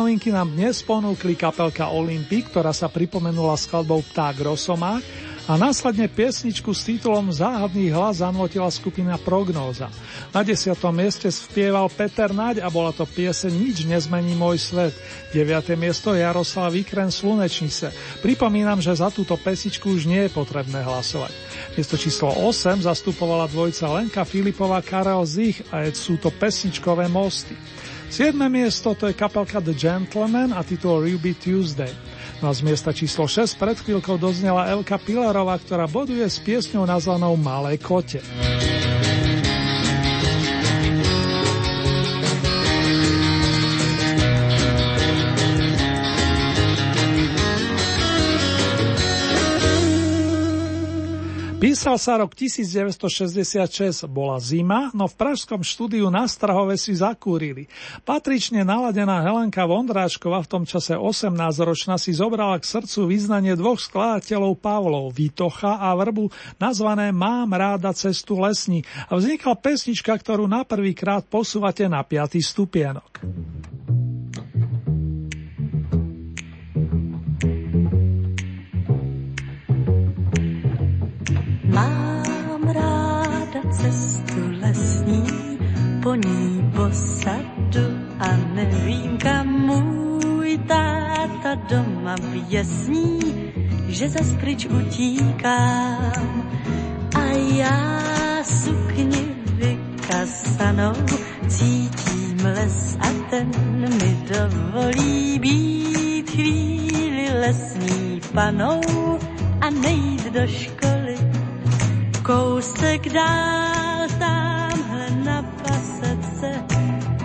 Novinky 0.05 0.29
nám 0.29 0.53
dnes 0.53 0.85
ponúkli 0.85 1.33
kapelka 1.33 1.89
Olympic, 1.89 2.53
ktorá 2.53 2.69
sa 2.69 2.85
pripomenula 2.85 3.57
skladbou 3.57 4.05
Pták 4.13 4.37
Rosomák 4.37 5.01
a 5.49 5.57
následne 5.57 6.05
piesničku 6.05 6.77
s 6.77 6.85
titulom 6.85 7.33
Záhadný 7.33 7.89
hlas 7.89 8.21
zanotila 8.21 8.69
skupina 8.69 9.17
Prognóza. 9.17 9.89
Na 10.29 10.45
desiatom 10.45 10.93
mieste 10.93 11.25
spieval 11.33 11.89
Peter 11.89 12.29
Naď 12.29 12.61
a 12.61 12.69
bola 12.69 12.93
to 12.93 13.09
pieseň 13.09 13.49
Nič 13.49 13.89
nezmení 13.89 14.37
môj 14.37 14.61
svet. 14.61 14.93
9. 15.33 15.73
miesto 15.73 16.13
Jaroslav 16.13 16.77
Vikren 16.77 17.09
Slunečnice. 17.09 17.89
Pripomínam, 18.21 18.77
že 18.85 18.93
za 18.93 19.09
túto 19.09 19.33
pesičku 19.41 19.89
už 19.89 20.05
nie 20.05 20.29
je 20.29 20.37
potrebné 20.37 20.85
hlasovať. 20.85 21.33
Miesto 21.73 21.97
číslo 21.97 22.29
8 22.29 22.85
zastupovala 22.85 23.49
dvojica 23.49 23.89
Lenka 23.89 24.21
Filipová 24.21 24.85
Karel 24.85 25.25
Zich 25.25 25.65
a 25.73 25.81
sú 25.89 26.21
to 26.21 26.29
pesničkové 26.29 27.09
mosty. 27.09 27.57
7. 28.09 28.37
miesto 28.47 28.93
to 28.93 29.09
je 29.09 29.15
kapelka 29.17 29.59
The 29.59 29.75
Gentleman 29.75 30.53
a 30.55 30.61
titul 30.61 31.03
Ruby 31.03 31.35
Tuesday. 31.35 31.91
No 32.43 32.51
a 32.51 32.53
z 32.53 32.67
miesta 32.67 32.91
číslo 32.91 33.25
6 33.27 33.55
pred 33.55 33.77
chvíľkou 33.79 34.19
doznela 34.19 34.67
Elka 34.67 34.99
Pilarová, 34.99 35.55
ktorá 35.59 35.87
boduje 35.87 36.23
s 36.23 36.37
piesňou 36.43 36.83
nazvanou 36.83 37.39
Malé 37.39 37.79
kote. 37.79 38.19
Písal 51.65 51.97
sa 51.97 52.21
rok 52.21 52.37
1966, 52.37 54.05
bola 54.05 54.37
zima, 54.37 54.93
no 54.93 55.09
v 55.09 55.17
pražskom 55.17 55.65
štúdiu 55.65 56.13
na 56.13 56.29
Strahove 56.29 56.77
si 56.77 56.93
zakúrili. 56.93 57.65
Patrične 58.05 58.61
naladená 58.61 59.25
Helenka 59.25 59.65
Vondráčková 59.65 60.45
v 60.45 60.51
tom 60.53 60.63
čase 60.69 60.93
18-ročná 60.93 61.97
si 61.97 62.13
zobrala 62.13 62.61
k 62.61 62.69
srdcu 62.69 63.09
význanie 63.09 63.57
dvoch 63.57 63.81
skladateľov 63.81 64.61
Pavlov, 64.61 65.09
Vitocha 65.17 65.81
a 65.81 65.97
Vrbu, 65.97 66.29
nazvané 66.61 67.09
Mám 67.09 67.57
ráda 67.57 67.97
cestu 67.97 68.37
lesní 68.37 68.85
a 69.09 69.17
vznikla 69.17 69.57
pesnička, 69.57 70.13
ktorú 70.13 70.45
na 70.45 70.69
prvýkrát 70.69 71.25
posúvate 71.25 71.89
na 71.89 72.05
5. 72.05 72.45
stupienok. 72.45 73.25
Cestu 83.81 84.41
lesní, 84.61 85.23
po 86.03 86.15
ní 86.15 86.71
posadu 86.75 87.85
a 88.19 88.27
nevím 88.53 89.17
kam 89.17 89.47
můj 89.47 90.57
táta 90.67 91.55
doma 91.55 92.15
běsní, 92.31 93.19
že 93.87 94.09
zas 94.09 94.33
pryč 94.33 94.65
utíkám. 94.65 96.49
A 97.15 97.23
já 97.55 97.99
sukni 98.43 99.35
vykasanou 99.55 100.93
cítím 101.47 102.37
les 102.43 102.97
a 102.99 103.07
ten 103.29 103.51
mi 103.79 104.17
dovolí 104.29 105.39
být 105.39 106.29
chvíli 106.29 107.29
lesní 107.39 108.21
panou 108.33 108.81
a 109.61 109.69
nejít 109.69 110.33
do 110.33 110.47
školy 110.47 111.04
kousek 112.25 113.09
dál 113.09 114.07
tamhle 114.19 115.09
na 115.23 115.45
pasece 115.63 116.51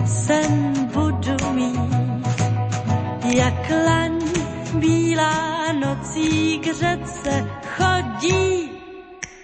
sen 0.04 0.74
budu 0.94 1.36
mít. 1.52 2.36
Jak 3.24 3.70
laň 3.86 4.20
bílá 4.74 5.72
nocí 5.72 6.58
k 6.58 6.64
řece 6.64 7.32
chodí 7.76 8.70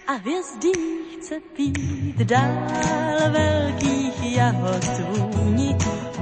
a 0.06 0.12
hvězdí 0.12 0.72
chce 1.16 1.40
pít 1.56 2.16
dál 2.16 3.30
velkých 3.30 4.36
jahod 4.36 4.86
vůni. 5.08 5.76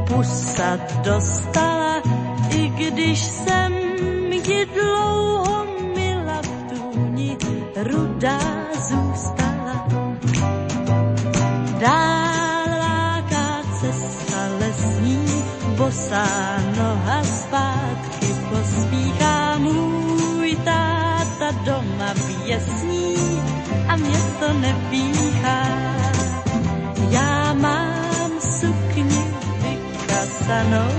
Pusa 0.09 0.79
dostala, 1.05 2.03
i 2.51 2.69
když 2.69 3.19
jsem 3.21 3.73
ji 4.31 4.67
dlouho 4.67 5.67
mila 5.95 6.43
v 6.43 6.75
tůni, 6.75 7.37
rudá 7.77 8.39
zůstala. 8.75 9.04
Dál 11.85 12.65
láká 12.81 13.61
cesta 13.81 14.41
lesní, 14.57 15.21
bosá 15.77 16.25
noha 16.77 17.21
zpátky 17.25 18.29
pospíchá 18.49 19.59
můj 19.59 20.57
táta 20.65 21.53
doma 21.65 22.11
běsní 22.25 23.17
a 23.89 23.97
mě 23.97 24.19
to 24.41 24.53
nepíchá. 24.53 25.61
Já 27.11 27.53
mám 27.53 28.33
sukni 28.41 29.25
vykasanou, 29.61 30.95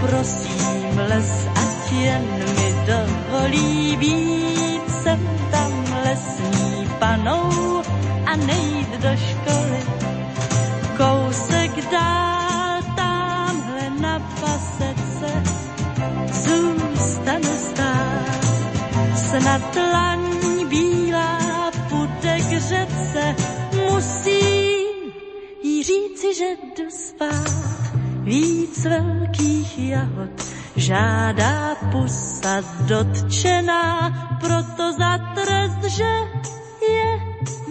prosím 0.00 0.98
les, 1.08 1.48
ať 1.48 1.92
jen 1.92 2.24
mi 2.56 2.68
dovolí 2.86 3.96
být 3.96 4.84
sem 5.02 5.20
tam 5.50 5.72
lesní 6.04 6.88
panou 6.98 7.82
a 8.26 8.36
nejít 8.36 8.90
do 9.00 9.16
školy. 9.16 9.65
Snad 19.36 19.76
laň 19.76 20.20
bílá 20.68 21.38
půjde 21.88 22.38
k 22.40 22.48
řece, 22.48 23.36
musím 23.90 25.12
jí 25.62 25.82
říci, 25.82 26.34
že 26.38 26.44
jdu 26.44 26.90
spát. 26.90 27.92
Víc 28.22 28.84
velkých 28.84 29.78
jahod 29.78 30.30
žádá 30.76 31.74
pusa 31.92 32.64
dotčená, 32.80 34.10
proto 34.40 34.92
za 34.92 35.18
trest, 35.34 35.84
že 35.96 36.12
je 36.88 37.20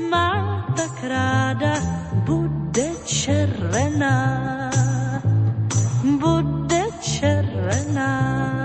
má 0.09 0.66
tak 0.78 1.03
ráda, 1.03 1.74
bude 2.13 2.89
červená, 3.05 4.70
bude 6.20 6.84
červená. 7.01 8.64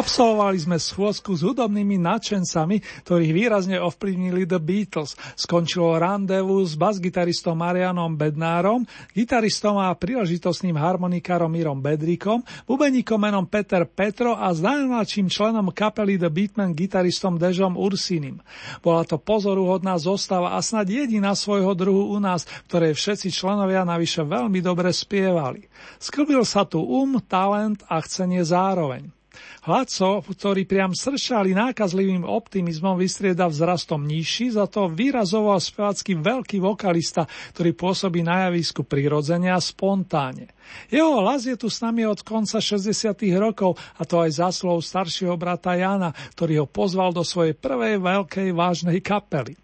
Absolvovali 0.00 0.56
sme 0.56 0.80
schôzku 0.80 1.36
s 1.36 1.44
hudobnými 1.44 2.00
nadšencami, 2.00 3.04
ktorých 3.04 3.32
výrazne 3.36 3.76
ovplyvnili 3.84 4.48
The 4.48 4.56
Beatles. 4.56 5.12
Skončilo 5.36 6.00
randevu 6.00 6.64
s 6.64 6.72
basgitaristom 6.72 7.60
Marianom 7.60 8.16
Bednárom, 8.16 8.88
gitaristom 9.12 9.76
a 9.76 9.92
príležitostným 9.92 10.72
harmonikárom 10.72 11.52
Mírom 11.52 11.84
Bedrikom, 11.84 12.40
bubeníkom 12.64 13.20
menom 13.20 13.44
Peter 13.44 13.84
Petro 13.84 14.40
a 14.40 14.48
s 14.48 14.64
najmladším 14.64 15.28
členom 15.28 15.68
kapely 15.68 16.16
The 16.16 16.32
Beatmen 16.32 16.72
gitaristom 16.72 17.36
Dežom 17.36 17.76
Ursinim. 17.76 18.40
Bola 18.80 19.04
to 19.04 19.20
pozoruhodná 19.20 20.00
zostava 20.00 20.56
a 20.56 20.64
snad 20.64 20.88
jediná 20.88 21.36
svojho 21.36 21.76
druhu 21.76 22.16
u 22.16 22.16
nás, 22.16 22.48
ktoré 22.72 22.96
všetci 22.96 23.28
členovia 23.28 23.84
navyše 23.84 24.24
veľmi 24.24 24.64
dobre 24.64 24.96
spievali. 24.96 25.68
Sklbil 26.00 26.40
sa 26.48 26.64
tu 26.64 26.80
um, 26.80 27.20
talent 27.20 27.84
a 27.84 28.00
chcenie 28.00 28.40
zároveň. 28.40 29.19
Hladco, 29.60 30.24
ktorý 30.24 30.64
priam 30.64 30.96
sršali 30.96 31.52
nákazlivým 31.52 32.24
optimizmom, 32.24 32.96
vystrieda 32.96 33.44
vzrastom 33.44 34.08
nižší, 34.08 34.56
za 34.56 34.64
to 34.64 34.88
výrazovo 34.88 35.52
a 35.52 35.60
spevacký 35.60 36.16
veľký 36.16 36.64
vokalista, 36.64 37.28
ktorý 37.52 37.76
pôsobí 37.76 38.24
na 38.24 38.48
javisku 38.48 38.88
prirodzene 38.88 39.52
a 39.52 39.60
spontáne. 39.60 40.48
Jeho 40.88 41.20
hlas 41.20 41.44
je 41.44 41.60
tu 41.60 41.68
s 41.68 41.84
nami 41.84 42.08
od 42.08 42.24
konca 42.24 42.56
60. 42.56 43.12
rokov, 43.36 43.76
a 44.00 44.08
to 44.08 44.24
aj 44.24 44.40
zaslov 44.40 44.80
staršieho 44.80 45.36
brata 45.36 45.76
Jana, 45.76 46.16
ktorý 46.32 46.64
ho 46.64 46.66
pozval 46.66 47.12
do 47.12 47.20
svojej 47.20 47.52
prvej 47.52 48.00
veľkej 48.00 48.56
vážnej 48.56 49.04
kapely. 49.04 49.60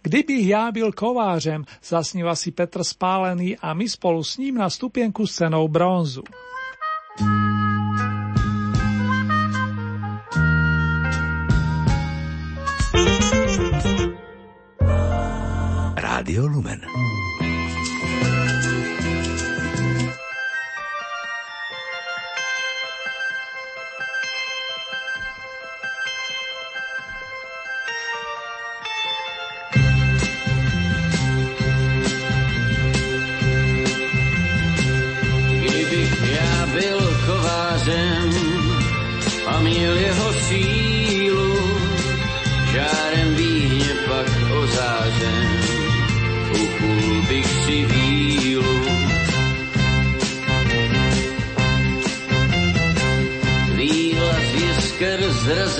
Kdybych 0.00 0.46
ja 0.46 0.70
byl 0.70 0.94
kovářem, 0.94 1.66
zasníva 1.82 2.38
si 2.38 2.54
Petr 2.54 2.86
Spálený 2.86 3.58
a 3.58 3.74
my 3.74 3.84
spolu 3.84 4.22
s 4.22 4.38
ním 4.38 4.62
na 4.62 4.70
stupienku 4.70 5.26
s 5.26 5.42
cenou 5.42 5.66
bronzu. 5.68 6.22
Rádio 16.20 16.46
Lumen. 16.46 16.80
Kdybych 35.60 36.32
já 36.32 36.66
byl 36.66 36.98
kovářem 37.26 38.30
a 39.46 39.60
měl 39.60 39.96
jeho 39.96 40.32
sílu, 40.32 40.79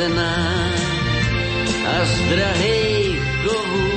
zrazená 0.01 0.71
a 1.87 2.05
z 2.05 2.21
drahých 2.29 3.21
kovů 3.45 3.91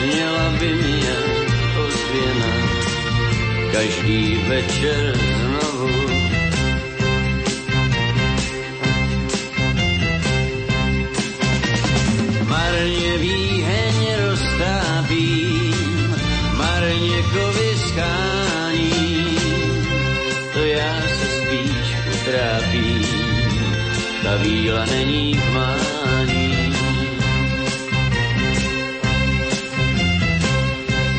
zněla 0.00 0.54
by 0.58 0.70
jak 1.04 1.26
ozvěna 1.84 2.52
každý 3.72 4.34
večer 4.48 5.16
znovu. 5.16 6.09
Víla 24.80 24.96
není 24.96 25.40
mání. 25.52 26.72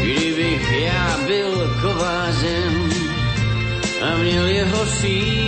Kdybych 0.01 0.71
já 0.71 1.17
byl 1.27 1.77
kovářem 1.81 2.89
a 4.01 4.17
měl 4.17 4.47
jeho 4.47 4.85
sílu, 4.85 5.40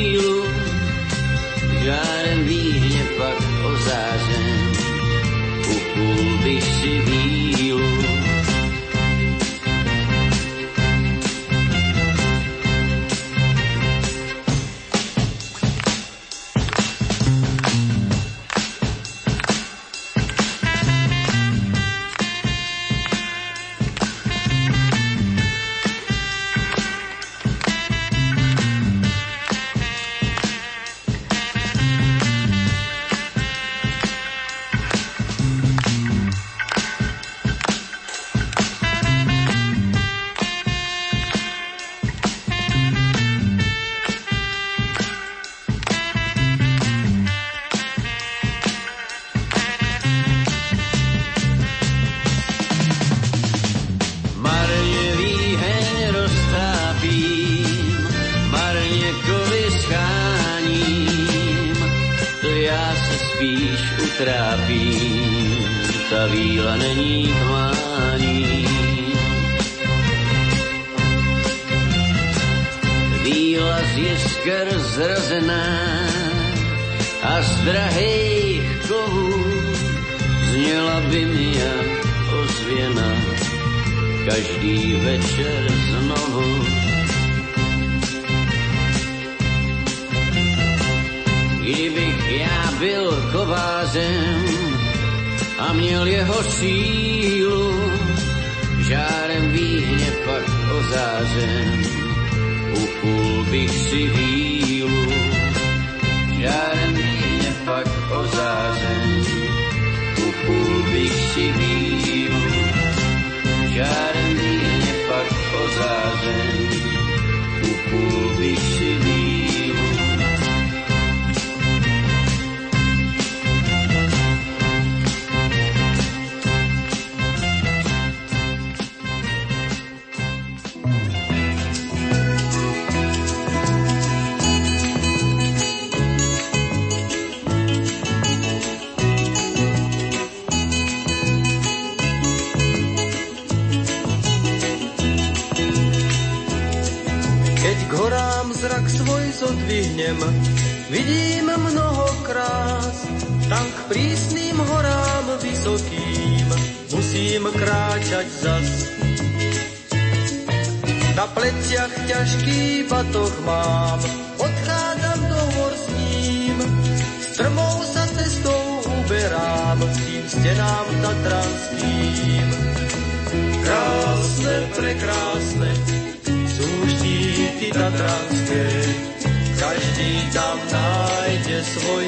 tam 180.33 180.57
nájde 180.65 181.61
svoj 181.61 182.05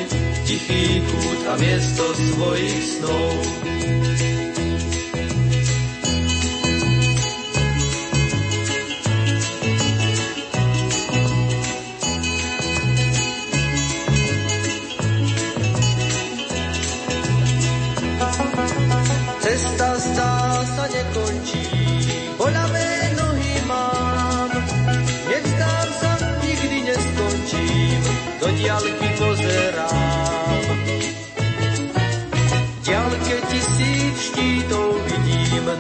tichý 0.50 0.98
kút 1.06 1.42
a 1.46 1.54
miesto 1.62 2.06
svojich 2.18 2.82
snov. 2.98 3.38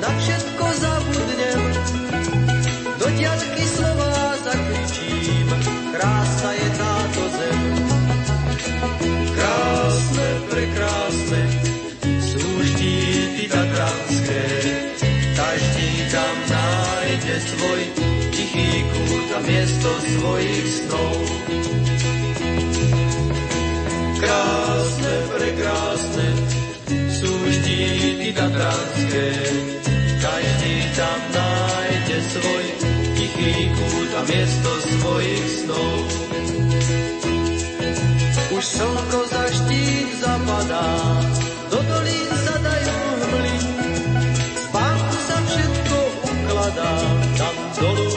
Na 0.01 0.09
všetko 0.19 0.65
zabudnem. 0.81 1.61
Do 2.99 3.07
diaľky 3.11 3.63
slova 3.69 4.15
zakričím, 4.43 5.47
krásna 5.93 6.51
je 6.55 6.67
táto 6.75 7.23
zem. 7.35 7.61
Krásne, 9.35 10.27
prekrásne, 10.49 11.41
sú 12.23 12.45
štíty 12.65 13.43
tatranské, 13.51 14.43
každý 15.35 15.89
tam 16.11 16.35
nájde 16.49 17.35
svoj 17.45 17.81
tichý 18.31 18.69
kút 18.89 19.29
a 19.35 19.39
miesto 19.43 19.89
svojich 20.01 20.67
snov. 20.81 21.15
Krásne, 24.15 25.13
prekrásne, 25.35 26.27
sú 27.11 27.31
štíty 27.53 28.33
tatranské, 28.33 29.27
tam 30.95 31.19
nájde 31.35 32.17
svoj 32.23 32.65
tichý 33.19 33.67
kút 33.75 34.11
a 34.15 34.21
miesto 34.23 34.71
svojich 34.79 35.47
snov. 35.59 35.99
Už 38.55 38.63
slnko 38.63 39.19
za 39.27 39.43
štít 39.51 40.09
zapadá, 40.23 40.87
do 41.67 41.79
dolín 41.83 42.31
sa 42.31 42.55
dajú 42.63 42.99
hmly. 43.27 43.57
Spánku 44.55 45.17
sa 45.19 45.37
všetko 45.43 45.97
ukladá, 46.31 46.93
tam 47.35 47.55
dolu 47.75 48.07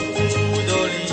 údolí. 0.55 1.07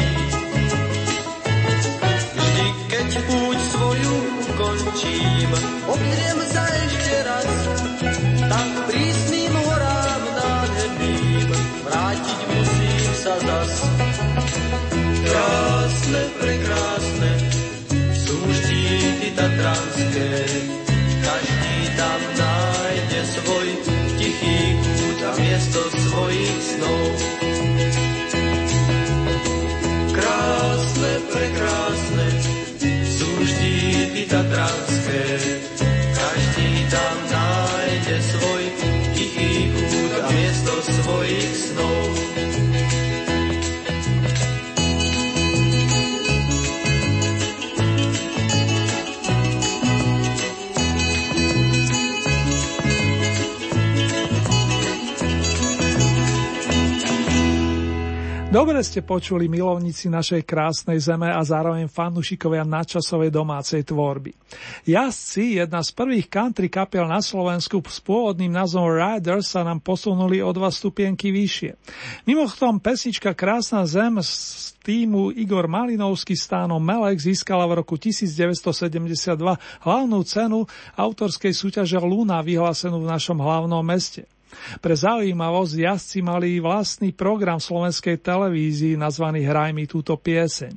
Vždy, 2.37 2.67
keď 2.93 3.09
púť 3.25 3.57
svoju 3.73 4.15
ukončím, 4.53 5.49
obzriem 5.89 6.39
sa 6.45 6.63
ešte 6.85 7.15
raz, 7.25 7.64
Krásne, 16.05 16.25
prekrásne, 16.37 17.31
sú 18.13 18.37
štíty 18.53 19.33
tatranské, 19.33 20.29
každý 21.25 21.77
tam 21.97 22.21
nájde 22.37 23.21
svoj 23.25 23.67
tichý 24.13 24.59
kút 24.85 25.19
a 25.25 25.31
miesto 25.33 25.81
svojich 26.05 26.57
snov. 26.61 27.09
Krásne, 30.13 31.11
prekrásne, 31.25 32.27
sú 33.09 33.29
štíty 33.41 34.29
tatranské, 34.29 35.25
každý 35.89 36.69
tam 36.93 37.17
nájde 37.33 38.17
svoj 38.29 38.63
tichý 39.17 39.73
kút 39.73 40.11
a 40.21 40.29
miesto 40.29 40.73
svojich 40.85 41.49
snov. 41.49 41.94
Dobre 58.55 58.79
ste 58.87 59.03
počuli 59.03 59.51
milovníci 59.51 60.07
našej 60.07 60.47
krásnej 60.47 60.95
zeme 61.03 61.27
a 61.27 61.43
zároveň 61.43 61.91
fanúšikovia 61.91 62.63
nadčasovej 62.63 63.27
domácej 63.27 63.83
tvorby. 63.83 64.31
Jazdci, 64.87 65.59
jedna 65.59 65.83
z 65.83 65.91
prvých 65.91 66.31
country 66.31 66.71
kapiel 66.71 67.03
na 67.03 67.19
Slovensku 67.19 67.83
s 67.83 67.99
pôvodným 67.99 68.55
názvom 68.55 68.87
Riders 68.87 69.51
sa 69.51 69.67
nám 69.67 69.83
posunuli 69.83 70.39
o 70.39 70.55
dva 70.55 70.71
stupienky 70.71 71.35
vyššie. 71.35 71.75
Mimochodom 72.23 72.79
pesnička 72.79 73.35
Krásna 73.35 73.83
zem 73.83 74.23
z 74.23 74.71
týmu 74.87 75.35
Igor 75.35 75.67
Malinovský 75.67 76.39
stánom 76.39 76.79
Melek 76.79 77.19
získala 77.19 77.67
v 77.67 77.83
roku 77.83 77.99
1972 77.99 79.35
hlavnú 79.83 80.19
cenu 80.23 80.63
autorskej 80.95 81.51
súťaže 81.51 81.99
Luna 81.99 82.39
vyhlásenú 82.39 83.03
v 83.03 83.11
našom 83.19 83.35
hlavnom 83.35 83.83
meste. 83.83 84.31
Pre 84.79 84.95
zaujímavosť 84.95 85.73
jazdci 85.75 86.19
mali 86.25 86.59
vlastný 86.59 87.11
program 87.15 87.61
slovenskej 87.61 88.19
televízii 88.19 88.99
nazvaný 88.99 89.45
Hraj 89.45 89.71
mi 89.71 89.85
túto 89.85 90.15
pieseň. 90.19 90.73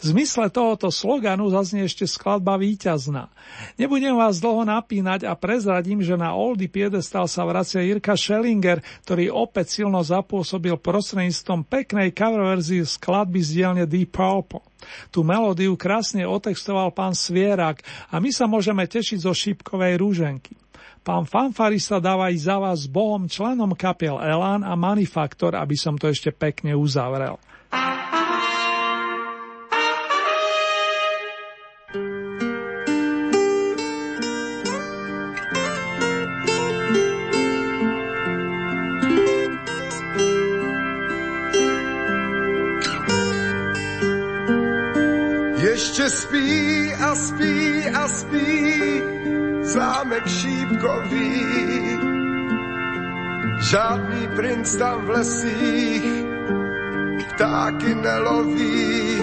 V 0.00 0.02
zmysle 0.02 0.48
tohoto 0.48 0.88
sloganu 0.88 1.48
zaznie 1.52 1.84
ešte 1.84 2.08
skladba 2.08 2.56
víťazná. 2.56 3.28
Nebudem 3.76 4.16
vás 4.16 4.38
dlho 4.40 4.64
napínať 4.64 5.26
a 5.28 5.36
prezradím, 5.36 6.00
že 6.00 6.16
na 6.16 6.32
Oldy 6.32 6.66
piedestal 6.70 7.28
sa 7.28 7.44
vracia 7.44 7.82
Jirka 7.84 8.16
Schellinger, 8.16 8.80
ktorý 9.04 9.30
opäť 9.32 9.82
silno 9.82 10.00
zapôsobil 10.00 10.76
prostredníctvom 10.80 11.66
peknej 11.68 12.10
coververzie 12.10 12.86
skladby 12.86 13.40
z 13.40 13.48
dielne 13.60 13.84
Deep 13.84 14.14
Purple. 14.14 14.64
Tú 15.08 15.24
melódiu 15.24 15.74
krásne 15.80 16.28
otextoval 16.28 16.92
pán 16.92 17.16
Svierak 17.16 17.80
a 18.12 18.20
my 18.20 18.30
sa 18.30 18.44
môžeme 18.44 18.84
tešiť 18.84 19.18
zo 19.24 19.32
šípkovej 19.32 19.96
rúženky. 19.96 20.63
Pán 21.04 21.28
fanfarista 21.28 22.00
dáva 22.00 22.32
i 22.32 22.40
za 22.40 22.56
vás 22.56 22.88
Bohom 22.88 23.28
členom 23.28 23.76
kapiel 23.76 24.16
Elán 24.24 24.64
a 24.64 24.72
Manifaktor, 24.72 25.52
aby 25.52 25.76
som 25.76 26.00
to 26.00 26.08
ešte 26.08 26.32
pekne 26.32 26.72
uzavrel. 26.72 27.36
Ještě 45.60 46.08
spí 46.08 46.08
a 46.08 46.10
spí 46.10 46.73
zámek 50.14 50.28
šípkový. 50.28 51.98
Žádný 53.70 54.28
princ 54.36 54.76
tam 54.76 55.06
v 55.06 55.08
lesích 55.10 56.04
ptáky 57.34 57.94
neloví. 57.94 59.22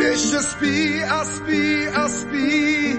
Ještě 0.00 0.38
spí 0.38 1.04
a 1.04 1.24
spí 1.24 1.88
a 1.88 2.08
spí 2.08 2.98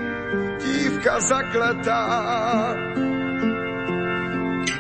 dívka 0.59 1.19
zakletá. 1.19 2.75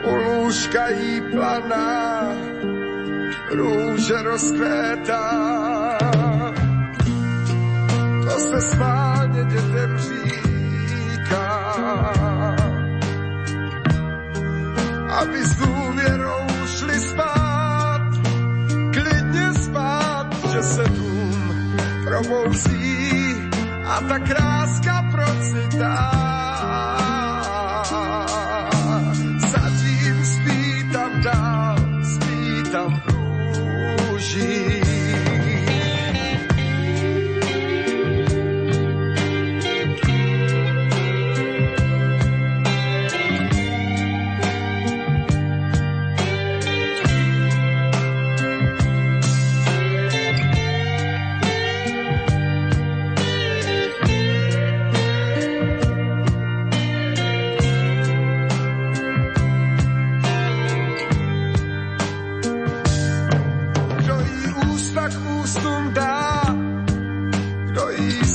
U 0.03 0.15
lůžka 0.15 0.89
jí 0.89 1.21
planá, 1.21 2.31
růže 3.51 4.21
rozkvétá. 4.21 5.97
To 8.23 8.39
se 8.39 8.61
schválně 8.61 9.43
dětem 9.43 9.97
říká, 9.97 10.40
aby 15.21 15.45
s 15.45 15.55
důvěrou 15.55 16.47
šli 16.65 16.99
spát, 16.99 18.01
klidně 18.93 19.53
spát, 19.53 20.27
že 20.53 20.63
se 20.63 20.83
dům 20.83 21.75
probouzí 22.03 23.35
a 23.85 24.01
ta 24.01 24.19
kráska 24.19 25.05
procitá. 25.11 26.11
Zatím 29.51 30.25
spítam 30.25 31.21
dál, 31.21 31.75
spítam 32.03 33.01
v 33.05 33.07
rúži. 34.11 34.60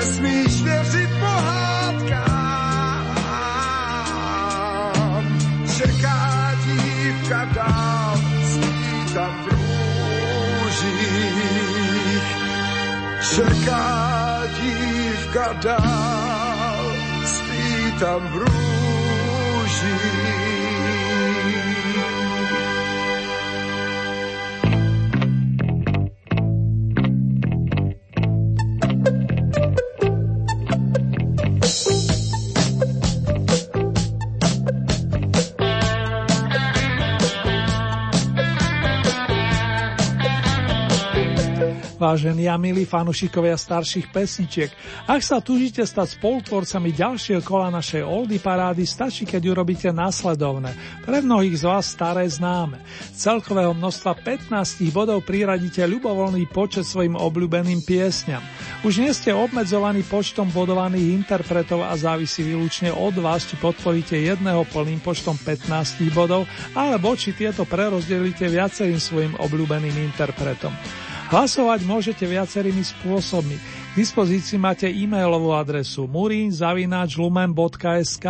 nesmíš 0.00 0.62
věřit 0.62 1.10
pohádkám. 1.20 2.30
Čeká 5.76 6.52
dívka 6.64 7.44
dál, 7.44 8.16
spí 8.44 9.14
tam 9.14 9.44
v 9.44 9.48
růžích. 10.62 11.16
Čeká 13.34 14.42
dívka 14.60 15.52
dál, 15.52 16.92
spí 17.24 17.92
tam 18.00 18.20
v 18.28 18.36
růžích. 18.36 18.69
Vážení 42.00 42.48
a 42.48 42.56
milí 42.56 42.88
fanušikovia 42.88 43.60
starších 43.60 44.08
pesničiek, 44.08 44.72
ak 45.04 45.20
sa 45.20 45.36
túžite 45.44 45.84
stať 45.84 46.16
spolutvorcami 46.16 46.96
ďalšieho 46.96 47.44
kola 47.44 47.68
našej 47.68 48.00
Oldy 48.00 48.40
parády, 48.40 48.88
stačí, 48.88 49.28
keď 49.28 49.52
urobíte 49.52 49.92
následovné. 49.92 50.72
Pre 51.04 51.20
mnohých 51.20 51.60
z 51.60 51.68
vás 51.68 51.92
staré 51.92 52.24
známe. 52.24 52.80
Celkového 53.12 53.76
množstva 53.76 54.16
15 54.16 54.80
bodov 54.96 55.28
priradíte 55.28 55.84
ľubovoľný 55.84 56.48
počet 56.48 56.88
svojim 56.88 57.20
obľúbeným 57.20 57.84
piesňam. 57.84 58.40
Už 58.80 59.04
nie 59.04 59.12
ste 59.12 59.36
obmedzovaní 59.36 60.00
počtom 60.00 60.48
bodovaných 60.48 61.20
interpretov 61.20 61.84
a 61.84 61.92
závisí 62.00 62.40
výlučne 62.40 62.96
od 62.96 63.12
vás, 63.20 63.44
či 63.44 63.60
podporíte 63.60 64.16
jedného 64.16 64.64
plným 64.72 65.04
počtom 65.04 65.36
15 65.36 66.00
bodov, 66.16 66.48
alebo 66.72 67.12
či 67.12 67.36
tieto 67.36 67.68
prerozdelíte 67.68 68.48
viacerým 68.48 68.96
svojim 68.96 69.36
obľúbeným 69.36 70.00
interpretom. 70.00 70.72
Hlasovať 71.30 71.86
môžete 71.86 72.26
viacerými 72.26 72.82
spôsobmi. 72.82 73.54
K 73.94 74.02
dispozícii 74.02 74.58
máte 74.58 74.90
e-mailovú 74.90 75.54
adresu 75.54 76.10
murinzavináčlumen.sk 76.10 78.26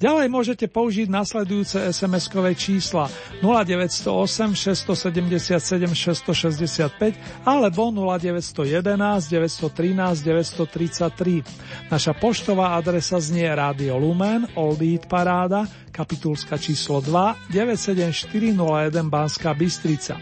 Ďalej 0.00 0.26
môžete 0.32 0.64
použiť 0.72 1.12
nasledujúce 1.12 1.92
SMS-kové 1.92 2.56
čísla 2.56 3.12
0908 3.44 4.56
677 4.56 5.92
665 5.92 7.44
alebo 7.44 7.92
0911 7.92 9.28
913 9.28 10.24
933. 10.24 11.92
Naša 11.92 12.16
poštová 12.16 12.80
adresa 12.80 13.20
znie 13.20 13.52
Radio 13.52 14.00
Lumen, 14.00 14.48
Old 14.56 14.80
Eat 14.80 15.04
Paráda, 15.04 15.68
kapitulska 15.92 16.56
číslo 16.56 17.04
2, 17.04 17.52
97401 17.52 19.12
Banská 19.12 19.52
Bystrica. 19.52 20.16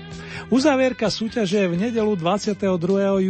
Uzavierka 0.50 1.06
súťaže 1.06 1.62
je 1.62 1.70
v 1.70 1.78
nedelu 1.78 2.12
22. 2.18 2.58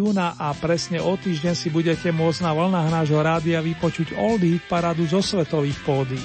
júna 0.00 0.34
a 0.40 0.56
presne 0.56 1.04
o 1.04 1.12
týždeň 1.20 1.54
si 1.54 1.68
budete 1.68 2.08
môcť 2.08 2.40
na 2.40 2.56
vlnách 2.56 2.88
nášho 2.88 3.20
rádia 3.20 3.60
vypočuť 3.60 4.16
Old 4.16 4.40
Hit 4.40 4.64
parádu 4.64 5.04
zo 5.04 5.20
svetových 5.20 5.76
pódy. 5.84 6.18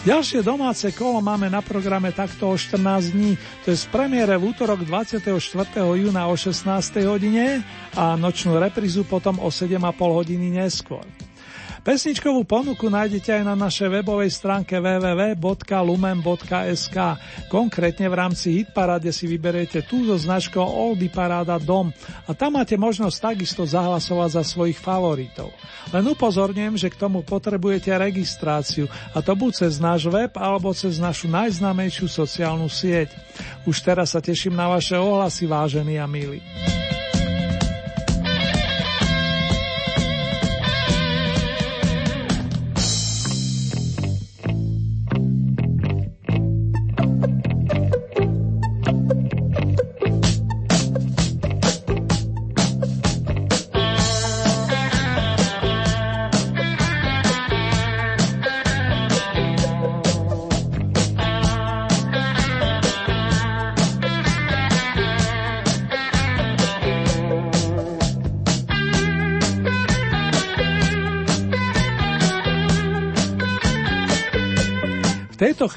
Ďalšie 0.00 0.40
domáce 0.40 0.88
kolo 0.96 1.20
máme 1.20 1.52
na 1.52 1.60
programe 1.60 2.08
takto 2.10 2.50
o 2.50 2.56
14 2.56 3.12
dní, 3.12 3.36
to 3.62 3.70
je 3.70 3.76
z 3.76 3.86
premiére 3.92 4.32
v 4.40 4.48
útorok 4.48 4.80
24. 4.82 5.28
júna 5.76 6.24
o 6.24 6.34
16. 6.34 6.66
hodine 7.04 7.60
a 7.92 8.16
nočnú 8.16 8.56
reprízu 8.56 9.04
potom 9.04 9.36
o 9.44 9.52
7,5 9.52 9.76
hodiny 10.00 10.56
neskôr. 10.56 11.04
Pesničkovú 11.80 12.44
ponuku 12.44 12.92
nájdete 12.92 13.40
aj 13.40 13.44
na 13.48 13.56
našej 13.56 13.88
webovej 13.88 14.28
stránke 14.28 14.76
www.lumen.sk. 14.84 15.56
Konkrétne 17.48 18.04
v 18.12 18.14
rámci 18.20 18.60
Hitparáde 18.60 19.08
si 19.08 19.24
vyberiete 19.24 19.80
tú 19.88 20.04
so 20.04 20.12
značkou 20.20 20.60
Oldy 20.60 21.08
Paráda 21.08 21.56
Dom 21.56 21.88
a 22.28 22.36
tam 22.36 22.60
máte 22.60 22.76
možnosť 22.76 23.32
takisto 23.32 23.64
zahlasovať 23.64 24.28
za 24.36 24.44
svojich 24.44 24.76
favoritov. 24.76 25.48
Len 25.88 26.04
upozorňujem, 26.04 26.76
že 26.76 26.92
k 26.92 27.00
tomu 27.00 27.24
potrebujete 27.24 27.96
registráciu 27.96 28.84
a 29.16 29.24
to 29.24 29.32
buď 29.32 29.64
cez 29.64 29.80
náš 29.80 30.04
web 30.12 30.36
alebo 30.36 30.76
cez 30.76 31.00
našu 31.00 31.32
najznámejšiu 31.32 32.12
sociálnu 32.12 32.68
sieť. 32.68 33.08
Už 33.64 33.80
teraz 33.80 34.12
sa 34.12 34.20
teším 34.20 34.52
na 34.52 34.68
vaše 34.68 35.00
ohlasy, 35.00 35.48
vážení 35.48 35.96
a 35.96 36.04
milí. 36.04 36.44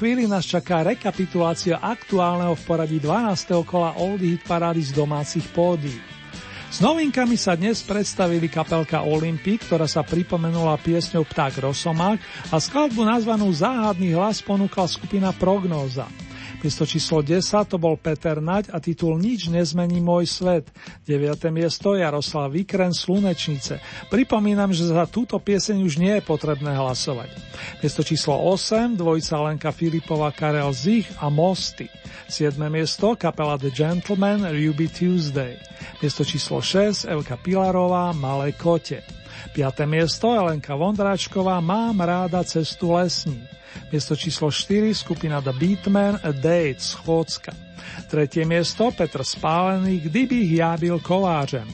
Chvíli 0.04 0.28
nás 0.28 0.44
čaká 0.44 0.84
rekapitulácia 0.84 1.80
aktuálneho 1.80 2.52
v 2.52 2.62
poradí 2.68 3.00
12. 3.00 3.64
kola 3.64 3.96
Oldie 3.96 4.36
Hit 4.36 4.44
parády 4.44 4.84
z 4.84 4.92
domácich 4.92 5.48
pódií. 5.48 5.96
S 6.68 6.84
novinkami 6.84 7.40
sa 7.40 7.56
dnes 7.56 7.80
predstavili 7.80 8.52
kapelka 8.52 9.00
Olympic, 9.00 9.64
ktorá 9.64 9.88
sa 9.88 10.04
pripomenula 10.04 10.76
piesňou 10.76 11.24
Pták 11.24 11.56
Rosomák 11.56 12.20
a 12.52 12.60
skladbu 12.60 13.00
nazvanú 13.00 13.48
Záhadný 13.48 14.12
hlas 14.12 14.44
ponúkla 14.44 14.84
skupina 14.84 15.32
Prognóza. 15.32 16.04
Miesto 16.64 16.88
číslo 16.88 17.20
10 17.20 17.44
to 17.68 17.76
bol 17.76 18.00
Peter 18.00 18.40
Naď 18.40 18.72
a 18.72 18.80
titul 18.80 19.20
Nič 19.20 19.52
nezmení 19.52 20.00
môj 20.00 20.24
svet. 20.24 20.72
9. 21.04 21.52
miesto 21.52 21.92
Jaroslav 21.92 22.56
Vikren 22.56 22.96
Slunečnice. 22.96 23.84
Pripomínam, 24.08 24.72
že 24.72 24.88
za 24.88 25.04
túto 25.04 25.36
pieseň 25.36 25.84
už 25.84 26.00
nie 26.00 26.16
je 26.16 26.24
potrebné 26.24 26.72
hlasovať. 26.72 27.28
Miesto 27.84 28.00
číslo 28.00 28.40
8 28.48 28.96
dvojica 28.96 29.44
Lenka 29.44 29.70
Filipova 29.76 30.32
Karel 30.32 30.72
Zich 30.72 31.04
a 31.20 31.28
Mosty. 31.28 31.92
7. 32.32 32.56
miesto 32.72 33.12
kapela 33.12 33.60
The 33.60 33.68
Gentleman 33.68 34.48
Ruby 34.48 34.88
Tuesday. 34.88 35.60
Miesto 36.00 36.24
číslo 36.24 36.64
6 36.64 37.12
Elka 37.12 37.36
Pilarová 37.36 38.16
Malé 38.16 38.56
kote. 38.56 39.04
5. 39.52 39.84
miesto 39.84 40.32
Elenka 40.32 40.72
Vondráčková 40.72 41.60
Mám 41.60 42.00
ráda 42.00 42.40
cestu 42.40 42.96
lesní. 42.96 43.44
Miesto 43.92 44.16
číslo 44.16 44.50
4 44.50 44.94
skupina 44.94 45.40
The 45.40 45.52
Beatman 45.52 46.18
A 46.22 46.30
Date 46.32 46.80
z 46.80 46.92
Chôdzka. 47.04 47.52
Tretie 48.10 48.44
miesto 48.46 48.90
Petr 48.90 49.24
Spálený 49.24 50.00
Kdybych 50.00 50.50
ja 50.50 50.76
byl 50.76 50.98
kovářem. 50.98 51.68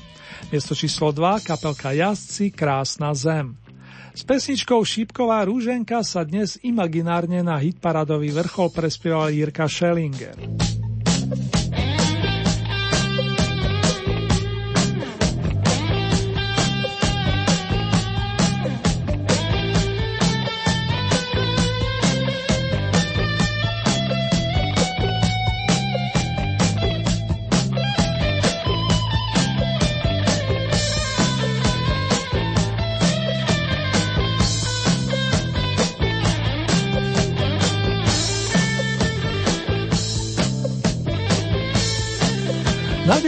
Miesto 0.53 0.75
číslo 0.75 1.13
2 1.13 1.41
kapelka 1.41 1.93
Jazdci 1.93 2.51
Krásna 2.51 3.15
zem. 3.15 3.57
S 4.11 4.27
pesničkou 4.27 4.83
Šípková 4.85 5.47
rúženka 5.47 6.03
sa 6.03 6.27
dnes 6.27 6.59
imaginárne 6.67 7.47
na 7.47 7.57
hitparadový 7.63 8.35
vrchol 8.35 8.75
prespieval 8.75 9.31
Jirka 9.31 9.71
Schellinger. 9.71 10.35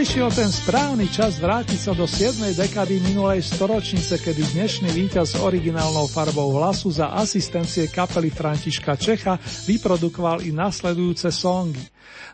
Nadišiel 0.03 0.35
ten 0.35 0.51
správny 0.51 1.07
čas 1.07 1.39
vrátiť 1.39 1.79
sa 1.79 1.95
do 1.95 2.03
7. 2.03 2.51
dekady 2.59 2.99
minulej 3.07 3.39
storočnice, 3.39 4.19
kedy 4.19 4.51
dnešný 4.51 4.91
víťaz 4.91 5.31
s 5.31 5.39
originálnou 5.39 6.11
farbou 6.11 6.51
hlasu 6.59 6.91
za 6.91 7.15
asistencie 7.15 7.87
kapely 7.87 8.27
Františka 8.27 8.99
Čecha 8.99 9.39
vyprodukoval 9.63 10.43
i 10.43 10.51
nasledujúce 10.51 11.31
songy. 11.31 11.79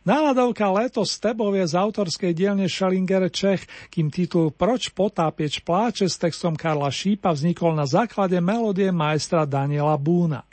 Náladovka 0.01 0.65
Leto 0.74 1.05
s 1.05 1.22
tebou 1.22 1.53
je 1.53 1.70
z 1.70 1.78
autorskej 1.78 2.34
dielne 2.34 2.65
Schellinger 2.65 3.30
Čech, 3.30 3.70
kým 3.93 4.09
titul 4.09 4.49
Proč 4.49 4.89
potápieč 4.89 5.61
pláče 5.61 6.09
s 6.09 6.17
textom 6.17 6.57
Karla 6.57 6.89
Šípa 6.89 7.38
vznikol 7.38 7.78
na 7.78 7.86
základe 7.86 8.41
melódie 8.41 8.89
majstra 8.89 9.45
Daniela 9.45 9.93
Búna. 9.93 10.48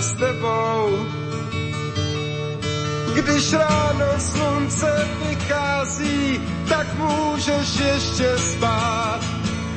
S 0.00 0.12
tebou. 0.12 1.06
Když 3.14 3.52
ráno 3.52 4.06
slunce 4.18 5.08
vychází, 5.26 6.40
tak 6.68 6.86
můžeš 6.94 7.78
ještě 7.78 8.38
spát. 8.38 9.20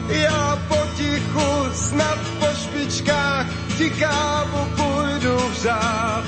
Já 0.07 0.59
potichu 0.67 1.73
snad 1.73 2.19
po 2.39 2.47
špičkách 2.63 3.45
ti 3.77 3.89
kávu 3.89 4.67
půjdu 4.75 5.37
vřát, 5.49 6.23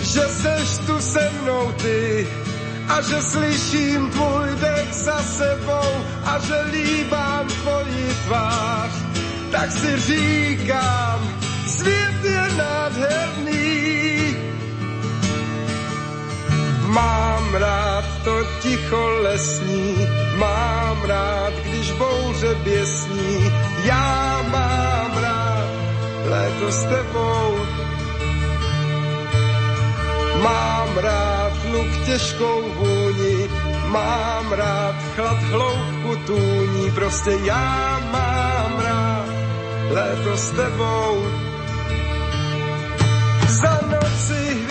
že 0.00 0.20
seš 0.20 0.78
tu 0.86 1.00
se 1.00 1.30
mnou 1.42 1.72
ty 1.72 2.28
a 2.88 3.00
že 3.00 3.22
slyším 3.22 4.10
tvůj 4.10 4.48
dech 4.60 4.92
za 4.92 5.22
sebou 5.22 5.90
a 6.24 6.38
že 6.38 6.60
líbám 6.72 7.46
tvoji 7.46 8.08
tvář, 8.24 8.92
tak 9.50 9.72
si 9.72 10.00
říkám, 10.00 11.47
svět 11.78 12.24
je 12.24 12.44
nádherný. 12.56 14.36
Mám 16.86 17.54
rád 17.54 18.04
to 18.24 18.34
ticho 18.62 19.08
lesní, 19.22 20.08
mám 20.38 21.02
rád, 21.02 21.52
když 21.64 21.90
bouře 21.92 22.54
běsní, 22.54 23.52
já 23.84 24.42
mám 24.50 25.12
rád 25.18 25.68
léto 26.24 26.72
s 26.72 26.82
tebou. 26.84 27.50
Mám 30.42 30.98
rád 30.98 31.52
luk 31.72 31.90
těžkou 32.06 32.62
vůni, 32.76 33.48
mám 33.86 34.52
rád 34.52 34.94
chlad 35.14 35.42
hloubku 35.42 36.16
tůní, 36.26 36.90
prostě 36.90 37.30
já 37.44 38.00
mám 38.12 38.80
rád 38.80 39.28
léto 39.90 40.36
s 40.36 40.50
tebou. 40.50 41.47
Za 43.48 43.80
noci 43.80 44.67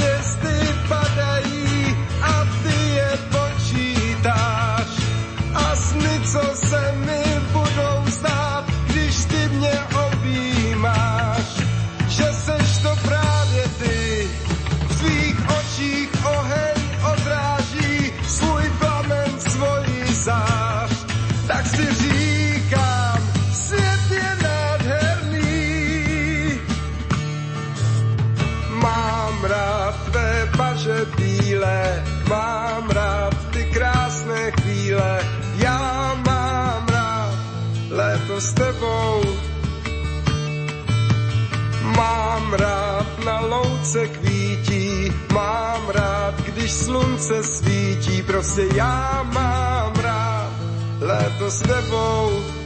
Mám 42.48 42.60
rád 42.60 43.26
na 43.26 43.40
louce 43.40 44.08
kvítí, 44.08 45.12
mám 45.34 45.90
rád, 45.90 46.42
když 46.42 46.72
slunce 46.72 47.44
svítí, 47.44 48.22
prostě 48.24 48.68
já 48.76 49.24
mám 49.34 49.94
rád 49.94 50.52
léto 51.00 51.52
s 51.52 51.60
tebou. 51.62 52.57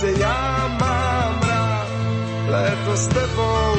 Prostě 0.00 0.22
já 0.22 0.68
mám 0.80 1.40
rád 1.48 1.88
léto 2.48 2.96
s 2.96 3.06
tebou. 3.06 3.74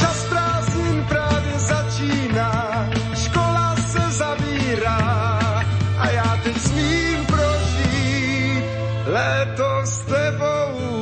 Čas 0.00 0.24
prázdnin 0.28 1.04
právě 1.08 1.58
začíná, 1.58 2.90
škola 3.14 3.76
se 3.76 4.10
zavírá 4.10 5.40
a 5.98 6.10
já 6.10 6.38
teď 6.42 6.58
smím 6.58 7.26
prožít 7.26 8.64
léto 9.06 9.80
s 9.84 9.98
tebou. 9.98 11.01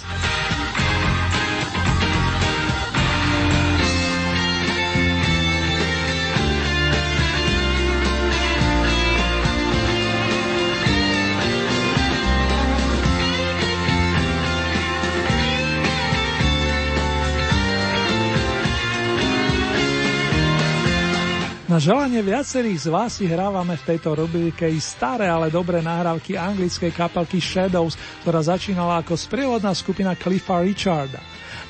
Želanie 21.81 22.21
viacerých 22.21 22.85
z 22.85 22.87
vás 22.93 23.17
si 23.17 23.25
hrávame 23.25 23.73
v 23.73 23.87
tejto 23.89 24.13
rubrike 24.13 24.69
i 24.69 24.77
staré, 24.77 25.25
ale 25.25 25.49
dobré 25.49 25.81
nahrávky 25.81 26.37
anglickej 26.37 26.93
kapelky 26.93 27.41
Shadows, 27.41 27.97
ktorá 28.21 28.37
začínala 28.45 29.01
ako 29.01 29.17
sprievodná 29.17 29.73
skupina 29.73 30.13
Cliffa 30.13 30.61
Richarda. 30.61 31.17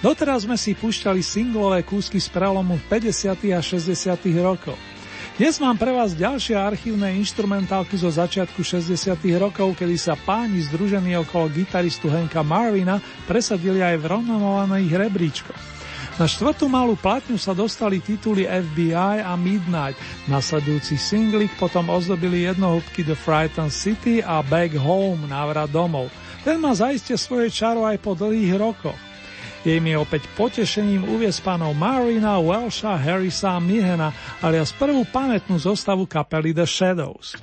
Doteraz 0.04 0.44
sme 0.44 0.60
si 0.60 0.76
púšťali 0.76 1.24
singlové 1.24 1.88
kúsky 1.88 2.20
z 2.20 2.28
prelomu 2.28 2.76
50. 2.92 3.56
a 3.56 3.64
60. 3.64 3.96
rokov. 4.44 4.76
Dnes 5.40 5.56
mám 5.64 5.80
pre 5.80 5.96
vás 5.96 6.12
ďalšie 6.12 6.60
archívne 6.60 7.16
instrumentálky 7.16 7.96
zo 7.96 8.12
začiatku 8.12 8.60
60. 8.68 9.16
rokov, 9.40 9.80
kedy 9.80 9.96
sa 9.96 10.20
páni 10.20 10.60
združení 10.68 11.16
okolo 11.24 11.48
gitaristu 11.48 12.12
Henka 12.12 12.44
Marvina 12.44 13.00
presadili 13.32 13.80
aj 13.80 13.96
v 13.96 14.06
rovnomovaných 14.12 14.92
rebríčkoch. 14.92 15.81
Na 16.20 16.28
štvrtú 16.28 16.68
malú 16.68 17.00
platňu 17.00 17.40
sa 17.40 17.56
dostali 17.56 18.04
tituly 18.04 18.44
FBI 18.44 19.24
a 19.24 19.34
Midnight. 19.40 19.96
Nasledujúci 20.28 21.00
singlik 21.00 21.54
potom 21.56 21.88
ozdobili 21.88 22.44
jednohúbky 22.44 23.08
The 23.08 23.16
Frightened 23.16 23.72
City 23.72 24.20
a 24.20 24.44
Back 24.44 24.76
Home, 24.76 25.32
návrat 25.32 25.72
domov. 25.72 26.12
Ten 26.44 26.60
má 26.60 26.76
zaiste 26.76 27.16
svoje 27.16 27.54
čaro 27.54 27.88
aj 27.88 28.02
po 28.02 28.18
dlhých 28.18 28.54
rokoch. 28.60 29.00
Je 29.62 29.78
mi 29.78 29.94
opäť 29.94 30.26
potešením 30.34 31.06
uviesť 31.06 31.46
pánov 31.46 31.78
Marina, 31.78 32.42
Welsha, 32.42 32.98
Harrisa 32.98 33.54
a 33.54 33.62
Mihena, 33.62 34.10
alias 34.42 34.74
prvú 34.74 35.06
pamätnú 35.06 35.62
zostavu 35.62 36.10
kapely 36.10 36.50
The 36.50 36.66
Shadows. 36.66 37.38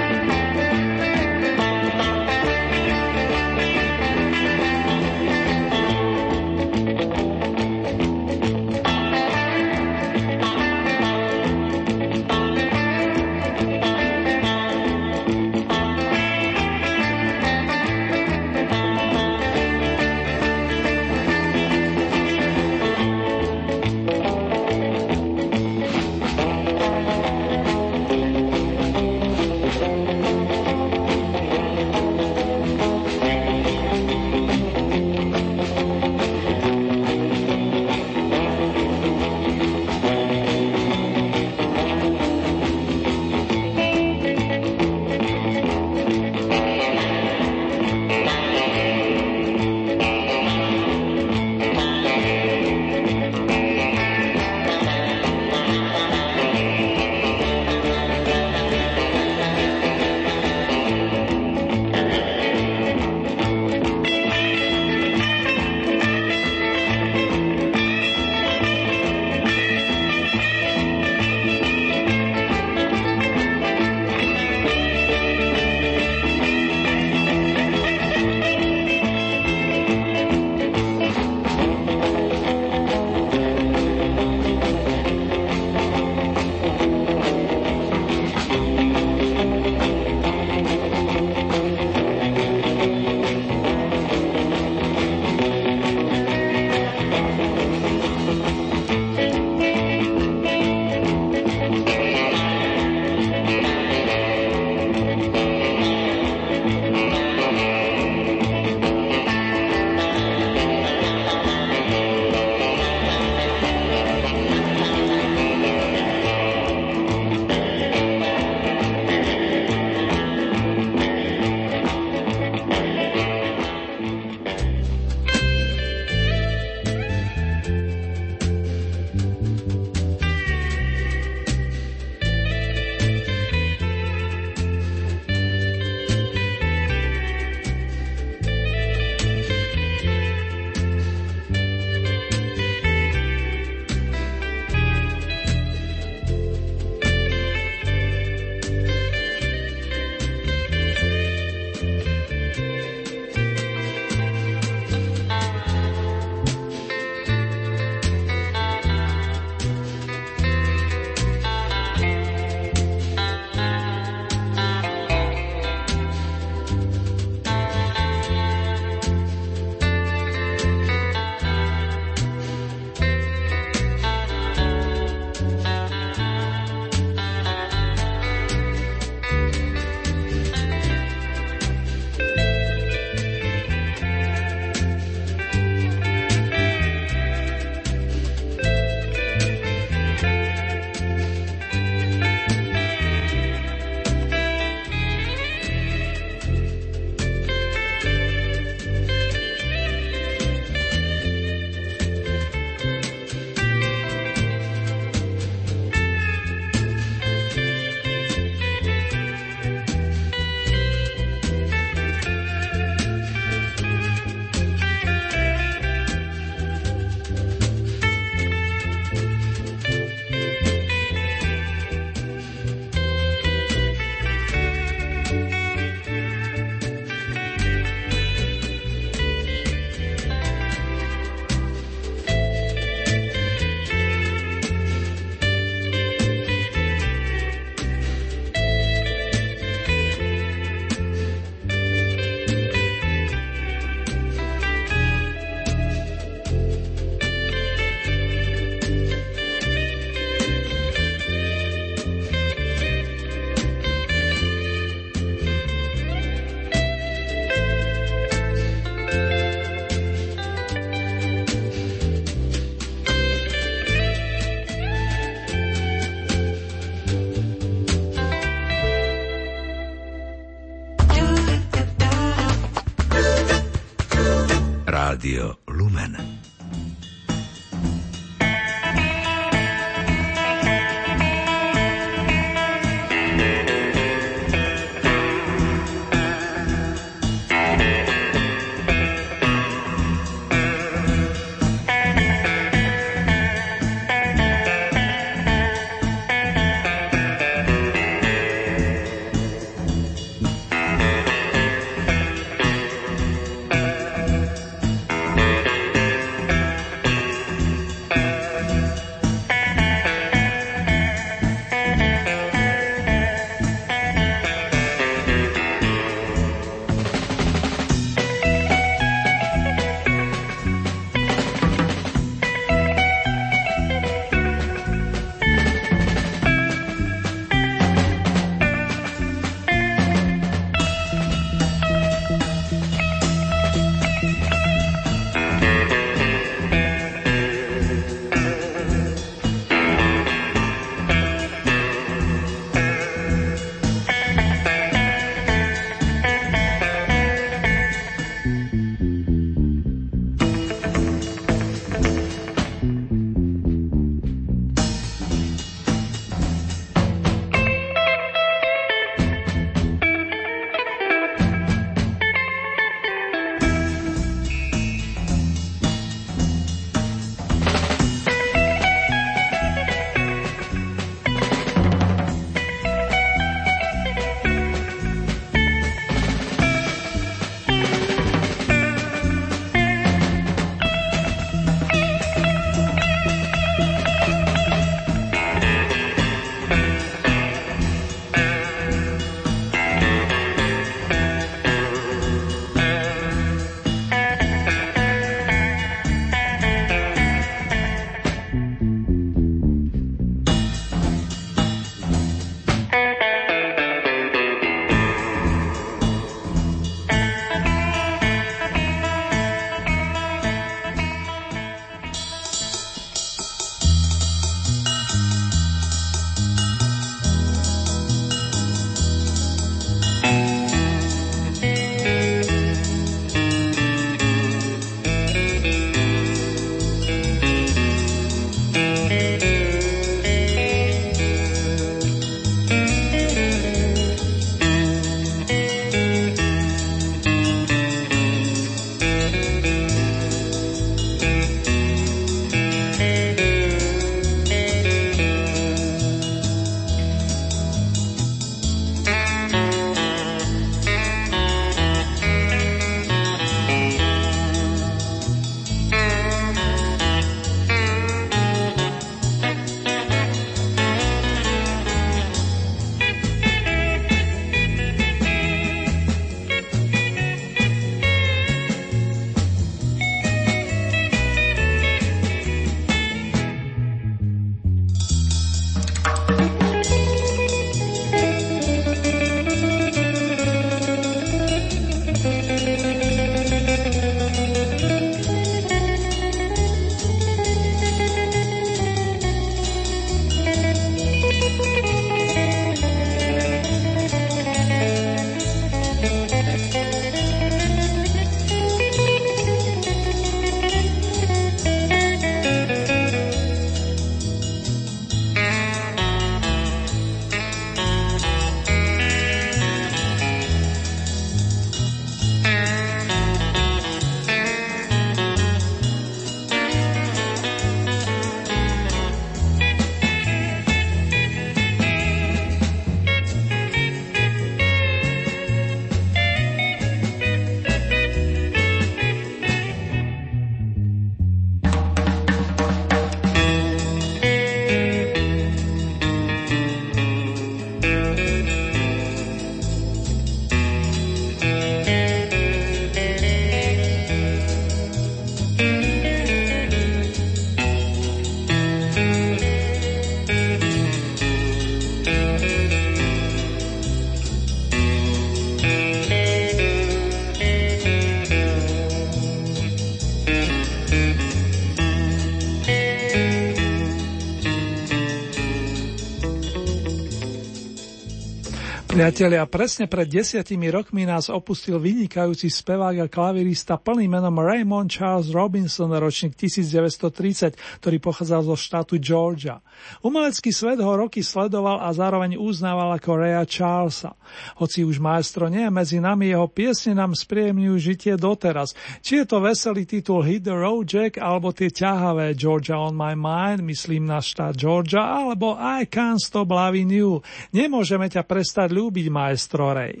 Priatelia, 568.90 569.46
presne 569.46 569.86
pred 569.86 570.10
desiatimi 570.10 570.66
rokmi 570.66 571.06
nás 571.06 571.30
opustil 571.30 571.78
vynikajúci 571.78 572.50
spevák 572.50 573.06
a 573.06 573.06
klavirista 573.06 573.78
plným 573.78 574.18
menom 574.18 574.34
Raymond 574.34 574.90
Charles 574.90 575.30
Robinson, 575.30 575.94
ročník 575.94 576.34
1930, 576.34 577.54
ktorý 577.78 577.96
pochádzal 578.02 578.50
zo 578.50 578.56
štátu 578.58 578.98
Georgia. 578.98 579.62
Umelecký 580.02 580.50
svet 580.50 580.82
ho 580.82 580.90
roky 580.90 581.22
sledoval 581.22 581.86
a 581.86 581.94
zároveň 581.94 582.34
uznával 582.34 582.98
ako 582.98 583.14
Raya 583.14 583.46
Charlesa. 583.46 584.18
Hoci 584.58 584.82
už 584.82 584.98
maestro 584.98 585.46
nie 585.46 585.62
je 585.62 585.70
medzi 585.70 585.98
nami, 586.02 586.34
jeho 586.34 586.50
piesne 586.50 586.98
nám 586.98 587.14
spríjemňujú 587.14 587.76
žitie 587.78 588.18
doteraz. 588.18 588.74
Či 589.06 589.22
je 589.22 589.24
to 589.30 589.38
veselý 589.38 589.86
titul 589.86 590.26
Hit 590.26 590.50
the 590.50 590.56
Road 590.58 590.90
Jack, 590.90 591.14
alebo 591.14 591.54
tie 591.54 591.70
ťahavé 591.70 592.34
Georgia 592.34 592.82
on 592.82 592.98
my 592.98 593.14
mind, 593.14 593.62
myslím 593.70 594.10
na 594.10 594.18
štát 594.18 594.58
Georgia, 594.58 594.98
alebo 594.98 595.54
I 595.54 595.86
can't 595.86 596.18
stop 596.18 596.50
loving 596.50 596.90
you. 596.90 597.22
Nemôžeme 597.54 598.10
ťa 598.10 598.26
prestať 598.26 598.79
ľúbiť 598.80 599.06
maestro 599.12 599.76
Ray. 599.76 600.00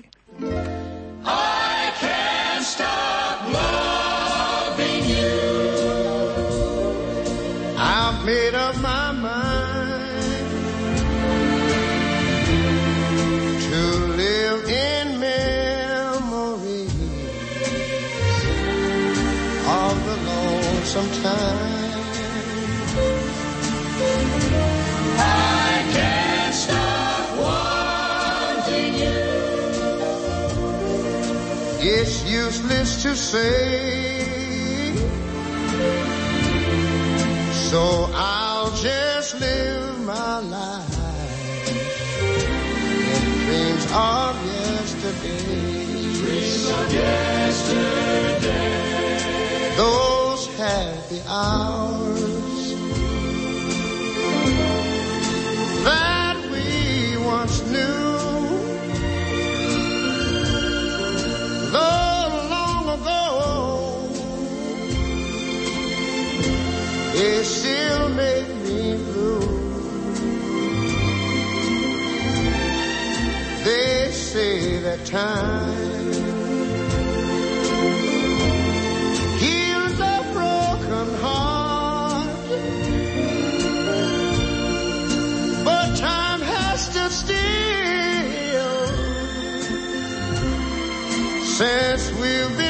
I 1.20 1.59
to 33.02 33.16
say. 33.16 34.94
So 37.70 38.10
I'll 38.12 38.70
just 38.76 39.40
live 39.40 40.00
my 40.04 40.40
life 40.40 41.68
in 41.68 41.86
dreams 43.46 43.86
of 43.90 44.36
yesterday. 44.44 45.82
Dreams 46.20 46.66
of 46.68 46.92
yesterday. 46.92 48.50
Those 49.76 50.46
happy 50.58 51.22
hours 51.26 51.99
They 67.20 67.42
still 67.44 68.08
make 68.08 68.48
me 68.64 68.96
blue. 68.96 69.40
They 73.62 74.10
say 74.10 74.78
that 74.78 75.04
time 75.04 76.12
heals 79.38 80.00
a 80.00 80.18
broken 80.32 81.08
heart, 81.20 82.26
but 85.66 85.88
time 85.98 86.40
has 86.40 86.80
since 91.58 92.12
we've 92.18 92.56
been. 92.56 92.69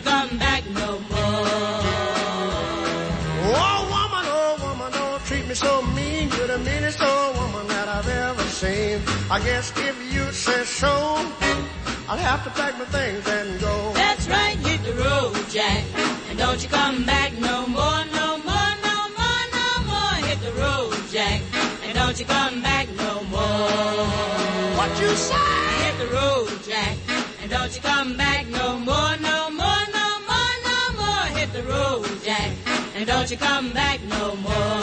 you 0.00 0.10
come 0.10 0.38
back 0.38 0.62
no 0.70 0.92
more. 0.92 1.78
Oh, 3.52 3.80
woman, 3.94 4.24
oh, 4.38 4.56
woman, 4.62 4.92
don't 4.92 5.24
treat 5.26 5.46
me 5.46 5.54
so 5.54 5.82
mean. 5.82 6.30
You're 6.36 6.46
the 6.46 6.58
meanest 6.58 7.00
old 7.02 7.36
woman 7.36 7.66
that 7.68 7.88
I've 7.88 8.08
ever 8.08 8.42
seen. 8.42 9.00
I 9.30 9.38
guess 9.40 9.72
if 9.76 9.96
you 10.12 10.32
say 10.32 10.64
so, 10.64 10.92
I'll 12.08 12.18
have 12.18 12.44
to 12.44 12.50
pack 12.50 12.78
my 12.78 12.84
things 12.86 13.26
and 13.26 13.60
go. 13.60 13.92
That's 13.94 14.28
right, 14.28 14.56
hit 14.56 14.82
the 14.84 14.94
road, 14.94 15.36
Jack, 15.50 15.84
and 16.28 16.38
don't 16.38 16.62
you 16.62 16.68
come 16.68 17.04
back 17.04 17.32
no 17.38 17.66
more, 17.66 18.04
no 18.18 18.28
more, 18.48 18.70
no 18.88 18.96
more, 19.18 19.42
no 19.58 19.68
more. 19.90 20.14
Hit 20.28 20.40
the 20.40 20.52
road, 20.64 20.94
Jack, 21.10 21.40
and 21.84 21.94
don't 21.94 22.18
you 22.18 22.26
come 22.26 22.62
back 22.62 22.88
no 22.96 23.22
more. 23.24 24.06
What 24.78 24.90
you 25.00 25.10
say? 25.28 25.34
Hit 25.84 25.96
the 25.98 26.08
road, 26.14 26.50
Jack, 26.66 26.96
and 27.42 27.50
don't 27.50 27.74
you 27.74 27.82
come 27.82 28.16
back 28.16 28.46
no 28.48 28.78
more, 28.78 29.16
no 29.16 29.18
more, 29.18 29.18
no 29.20 29.39
road, 31.70 32.06
Jack, 32.24 32.50
and 32.94 33.06
don't 33.06 33.30
you 33.30 33.36
come 33.36 33.72
back 33.72 34.02
no 34.02 34.34
more. 34.36 34.80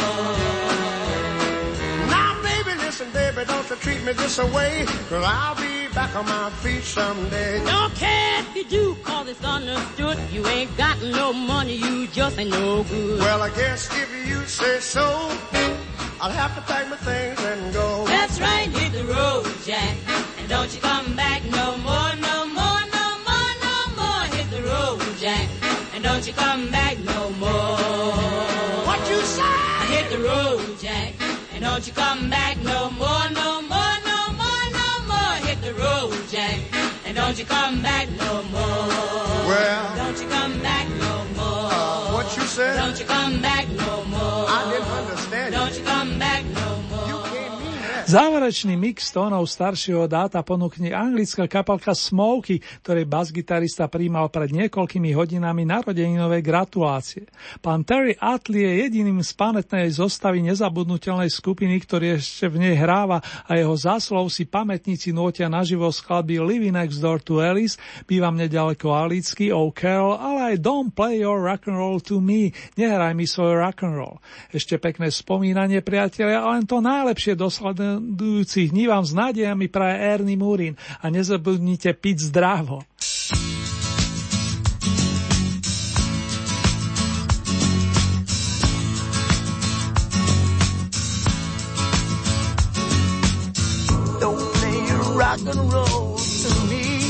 Now, 2.15 2.41
baby, 2.41 2.77
listen, 2.79 3.11
baby, 3.11 3.43
don't 3.45 3.69
you 3.69 3.75
treat 3.77 4.01
me 4.03 4.13
this 4.13 4.39
away. 4.39 4.85
Cause 5.09 5.23
I'll 5.25 5.55
be 5.55 5.93
back 5.93 6.15
on 6.15 6.25
my 6.25 6.49
feet 6.61 6.83
someday. 6.83 7.63
Don't 7.65 7.93
care 7.95 8.39
if 8.41 8.55
you 8.55 8.65
do, 8.65 8.95
cause 9.03 9.27
it's 9.27 9.43
understood. 9.43 10.17
You 10.31 10.45
ain't 10.47 10.75
got 10.77 11.01
no 11.01 11.33
money, 11.33 11.75
you 11.75 12.07
just 12.07 12.39
ain't 12.39 12.51
no 12.51 12.83
good. 12.83 13.19
Well, 13.19 13.41
I 13.41 13.49
guess 13.49 13.89
if 14.03 14.09
you 14.27 14.45
say 14.45 14.79
so, 14.79 15.05
I'll 16.21 16.31
have 16.31 16.55
to 16.55 16.61
pack 16.61 16.89
my 16.89 16.97
things 16.97 17.39
and 17.43 17.73
go. 17.73 18.05
That's 18.05 18.39
right, 18.39 18.69
hit 18.69 18.91
the 18.93 19.05
road, 19.05 19.45
Jack. 19.65 19.95
And 20.39 20.47
don't 20.49 20.73
you 20.73 20.81
come 20.81 21.15
back 21.15 21.43
no 21.45 21.77
more, 21.77 22.15
no 22.15 22.17
more, 22.17 22.21
no 22.21 22.36
come 26.43 26.69
back 26.71 26.97
no 26.99 27.21
more. 27.43 28.85
What 28.87 29.01
you 29.09 29.19
say? 29.35 29.41
I 29.81 29.85
Hit 29.95 30.05
the 30.11 30.19
road, 30.31 30.79
Jack. 30.79 31.13
And 31.53 31.63
don't 31.63 31.85
you 31.87 31.93
come 31.93 32.29
back 32.29 32.55
no 32.63 32.89
more, 33.01 33.25
no 33.41 33.61
more, 33.71 33.95
no 34.11 34.19
more, 34.41 34.65
no 34.79 34.89
more. 35.11 35.33
Hit 35.47 35.59
the 35.67 35.73
road, 35.83 36.13
Jack. 36.29 36.59
And 37.05 37.15
don't 37.15 37.37
you 37.39 37.45
come 37.45 37.81
back 37.81 38.07
no 38.23 38.43
more. 38.55 38.87
Well, 39.49 39.95
Don't 40.01 40.19
you 40.21 40.27
come 40.29 40.55
back 40.61 40.87
no 41.05 41.13
more. 41.39 41.69
uh, 41.71 42.13
what 42.15 42.27
you 42.37 42.43
said? 42.43 42.75
Don't 42.77 42.99
you 42.99 43.05
come 43.05 43.41
back 43.41 43.56
Záverečný 48.07 48.79
mix 48.79 49.11
tónov 49.11 49.51
staršieho 49.51 50.07
dáta 50.07 50.39
ponúkne 50.39 50.95
anglická 50.95 51.43
kapelka 51.43 51.91
Smokey, 51.91 52.63
ktorej 52.79 53.03
basgitarista 53.03 53.91
príjmal 53.91 54.31
pred 54.31 54.55
niekoľkými 54.55 55.11
hodinami 55.11 55.67
narodeninové 55.67 56.39
gratulácie. 56.39 57.27
Pán 57.59 57.83
Terry 57.83 58.15
Atley 58.15 58.63
je 58.63 58.73
jediným 58.87 59.19
z 59.19 59.35
pamätnej 59.35 59.91
zostavy 59.91 60.39
nezabudnutelnej 60.39 61.27
skupiny, 61.27 61.83
ktorý 61.83 62.15
ešte 62.15 62.47
v 62.47 62.63
nej 62.63 62.79
hráva 62.79 63.19
a 63.43 63.59
jeho 63.59 63.75
záslov 63.75 64.31
si 64.31 64.47
pamätníci 64.47 65.11
nútia 65.11 65.51
naživo 65.51 65.91
skladby 65.91 66.39
Living 66.39 66.79
Next 66.79 67.03
Door 67.03 67.19
to 67.27 67.43
Alice, 67.43 67.75
bývam 68.07 68.39
nedaleko 68.39 68.87
Alicky, 68.95 69.51
Carol, 69.75 70.15
ale 70.15 70.55
aj 70.55 70.63
Don't 70.63 70.95
Play 70.95 71.27
Your 71.27 71.43
Rock 71.43 71.67
and 71.67 71.75
Roll 71.75 71.99
to 71.99 72.23
Me, 72.23 72.55
nehraj 72.79 73.11
mi 73.11 73.27
svoj 73.27 73.59
rock. 73.59 73.83
Ešte 74.55 74.79
pekné 74.79 75.11
spomínanie, 75.11 75.83
priatelia, 75.83 76.39
a 76.39 76.55
len 76.55 76.63
to 76.63 76.79
najlepšie 76.79 77.35
do 77.35 77.51
sledujúcich 77.97 78.71
dní 78.71 78.87
vám 78.87 79.05
s 79.05 79.13
nádejami 79.13 79.67
praje 79.67 79.95
Ernie 79.97 80.37
Murin 80.37 80.77
a 81.01 81.09
nezabudnite 81.09 81.93
piť 81.97 82.29
zdravo. 82.29 82.85
Rock 95.17 95.49
and 95.49 95.73
roll 95.73 96.13
to 96.13 96.51
me. 96.69 97.09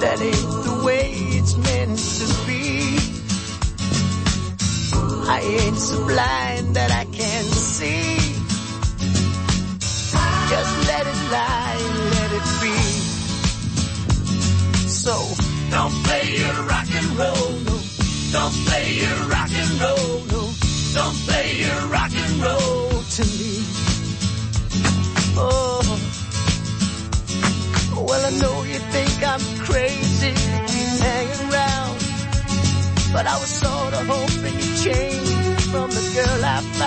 That 0.00 0.16
ain't 0.16 0.52
the 0.64 0.80
way 0.80 1.12
it's 1.36 1.60
meant 1.60 2.00
to 2.00 2.26
be. 2.48 2.96
I 5.28 5.44
ain't 5.44 5.76
so 5.76 6.00
blind 6.08 6.72
that 6.72 6.88
I 6.88 7.04
lie, 11.30 11.78
let 12.14 12.30
it 12.38 12.48
be. 12.62 12.76
So 14.88 15.14
don't 15.70 15.94
play 16.04 16.36
your 16.42 16.58
rock 16.64 16.90
and 17.00 17.10
roll, 17.20 17.50
no. 17.68 17.76
Don't 18.32 18.56
play 18.66 18.86
your 19.02 19.18
rock 19.34 19.52
and 19.62 19.72
roll, 19.80 20.20
no. 20.32 20.42
Don't 20.94 21.18
play 21.26 21.48
your 21.64 21.80
rock 21.88 22.12
and 22.14 22.34
roll 22.42 23.02
to 23.16 23.24
me. 23.38 23.54
Oh, 25.40 25.82
well, 28.06 28.22
I 28.26 28.30
know 28.40 28.62
you 28.64 28.78
think 28.94 29.22
I'm 29.22 29.44
crazy 29.64 30.34
hanging 31.04 31.52
around, 31.52 31.98
but 33.12 33.26
I 33.26 33.36
was 33.38 33.52
sort 33.64 33.94
of 33.94 34.06
hoping 34.06 34.54
you'd 34.60 34.78
change 34.86 35.62
from 35.72 35.90
the 35.90 36.04
girl 36.14 36.44
I. 36.44 36.77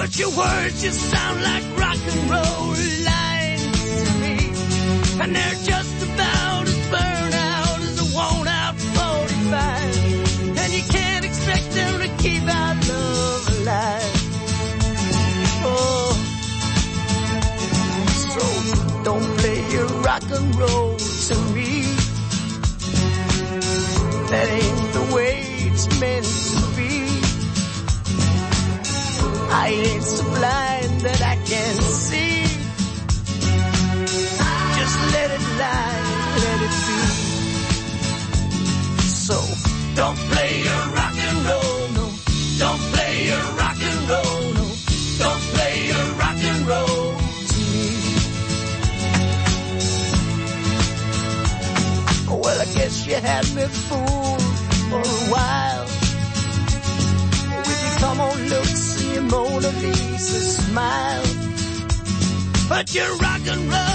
But 0.00 0.18
your 0.18 0.30
words 0.30 0.80
just 0.80 0.98
sound 1.10 1.42
like 1.42 1.62
rock 1.78 1.98
and 1.98 2.30
roll 2.30 2.68
lines 3.04 3.62
to 4.00 4.12
me, 4.22 4.36
and 5.20 5.36
they're 5.36 5.60
just 5.62 6.02
about 6.08 6.62
as 6.66 6.88
burned 6.88 7.34
out 7.34 7.80
as 7.82 7.98
a 8.00 8.16
worn 8.16 8.48
out 8.48 8.76
45, 8.80 10.56
and 10.56 10.72
you 10.72 10.82
can't 10.88 11.26
expect 11.26 11.70
them 11.72 12.00
to 12.00 12.08
keep 12.16 12.42
our 12.44 12.74
love 12.88 13.48
alive. 13.60 14.12
Oh. 15.68 16.16
So 18.32 19.04
don't 19.04 19.36
play 19.36 19.70
your 19.70 19.86
rock 20.00 20.22
and 20.30 20.56
roll 20.56 20.89
smile. 60.70 61.22
But 62.68 62.94
your 62.94 63.16
rock 63.16 63.40
and 63.46 63.62
roll 63.72 63.89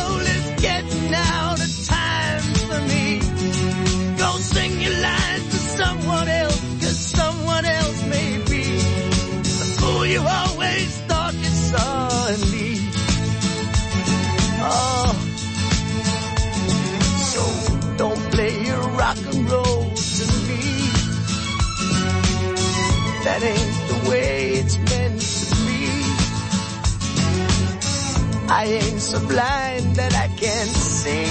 so 29.16 29.28
blind 29.28 29.96
that 29.96 30.14
I 30.16 30.28
can't 30.36 30.70
see. 30.70 31.26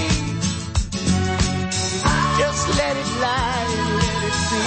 Just 2.40 2.68
let 2.78 2.96
it 3.02 3.10
lie, 3.24 3.66
let 4.00 4.20
it 4.28 4.36
be. 4.50 4.64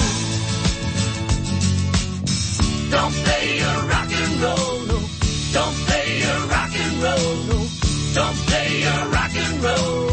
Don't 2.91 3.15
play 3.25 3.45
your 3.61 3.77
rock 3.91 4.11
and 4.21 4.33
roll, 4.43 4.79
no. 4.91 4.99
Don't 5.57 5.77
play 5.87 6.07
your 6.25 6.39
rock 6.53 6.73
and 6.83 6.93
roll, 7.05 7.35
no. 7.49 7.59
Don't 8.13 8.37
play 8.47 8.69
your 8.85 9.01
rock 9.15 9.35
and 9.35 9.63
roll 9.63 10.06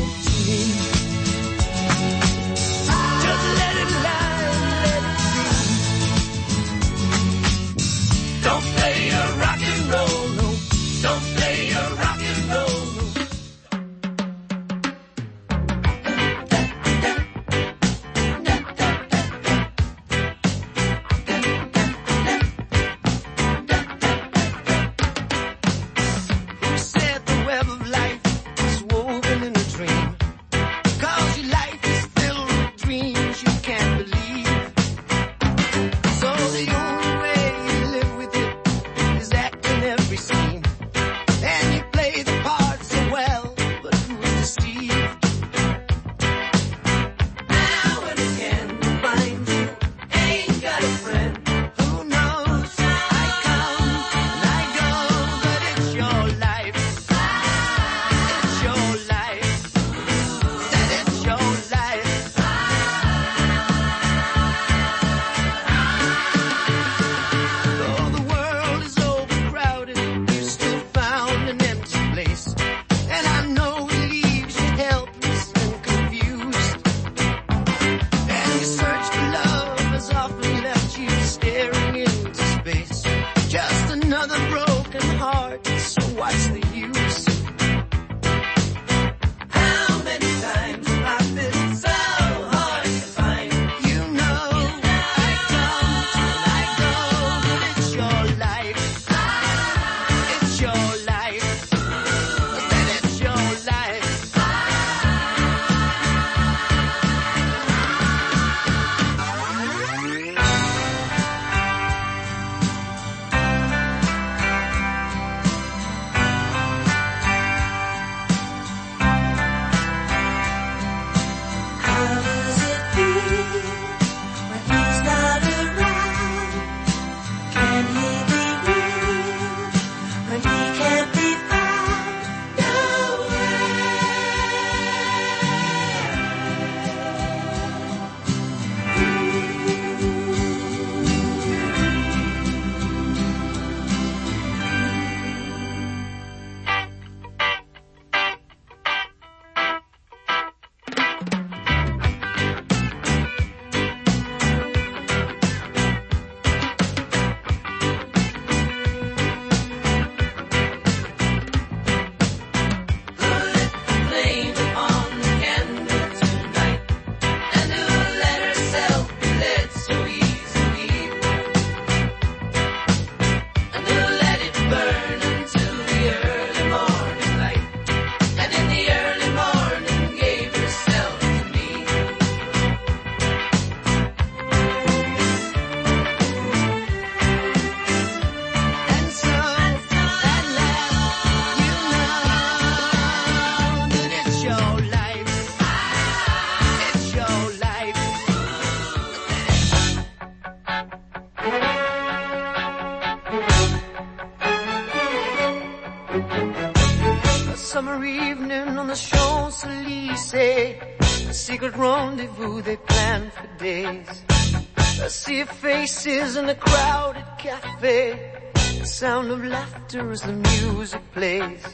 cafe. 217.60 218.32
The 218.78 218.86
sound 218.86 219.30
of 219.30 219.44
laughter 219.44 220.10
as 220.10 220.22
the 220.22 220.32
music 220.32 221.02
plays. 221.12 221.73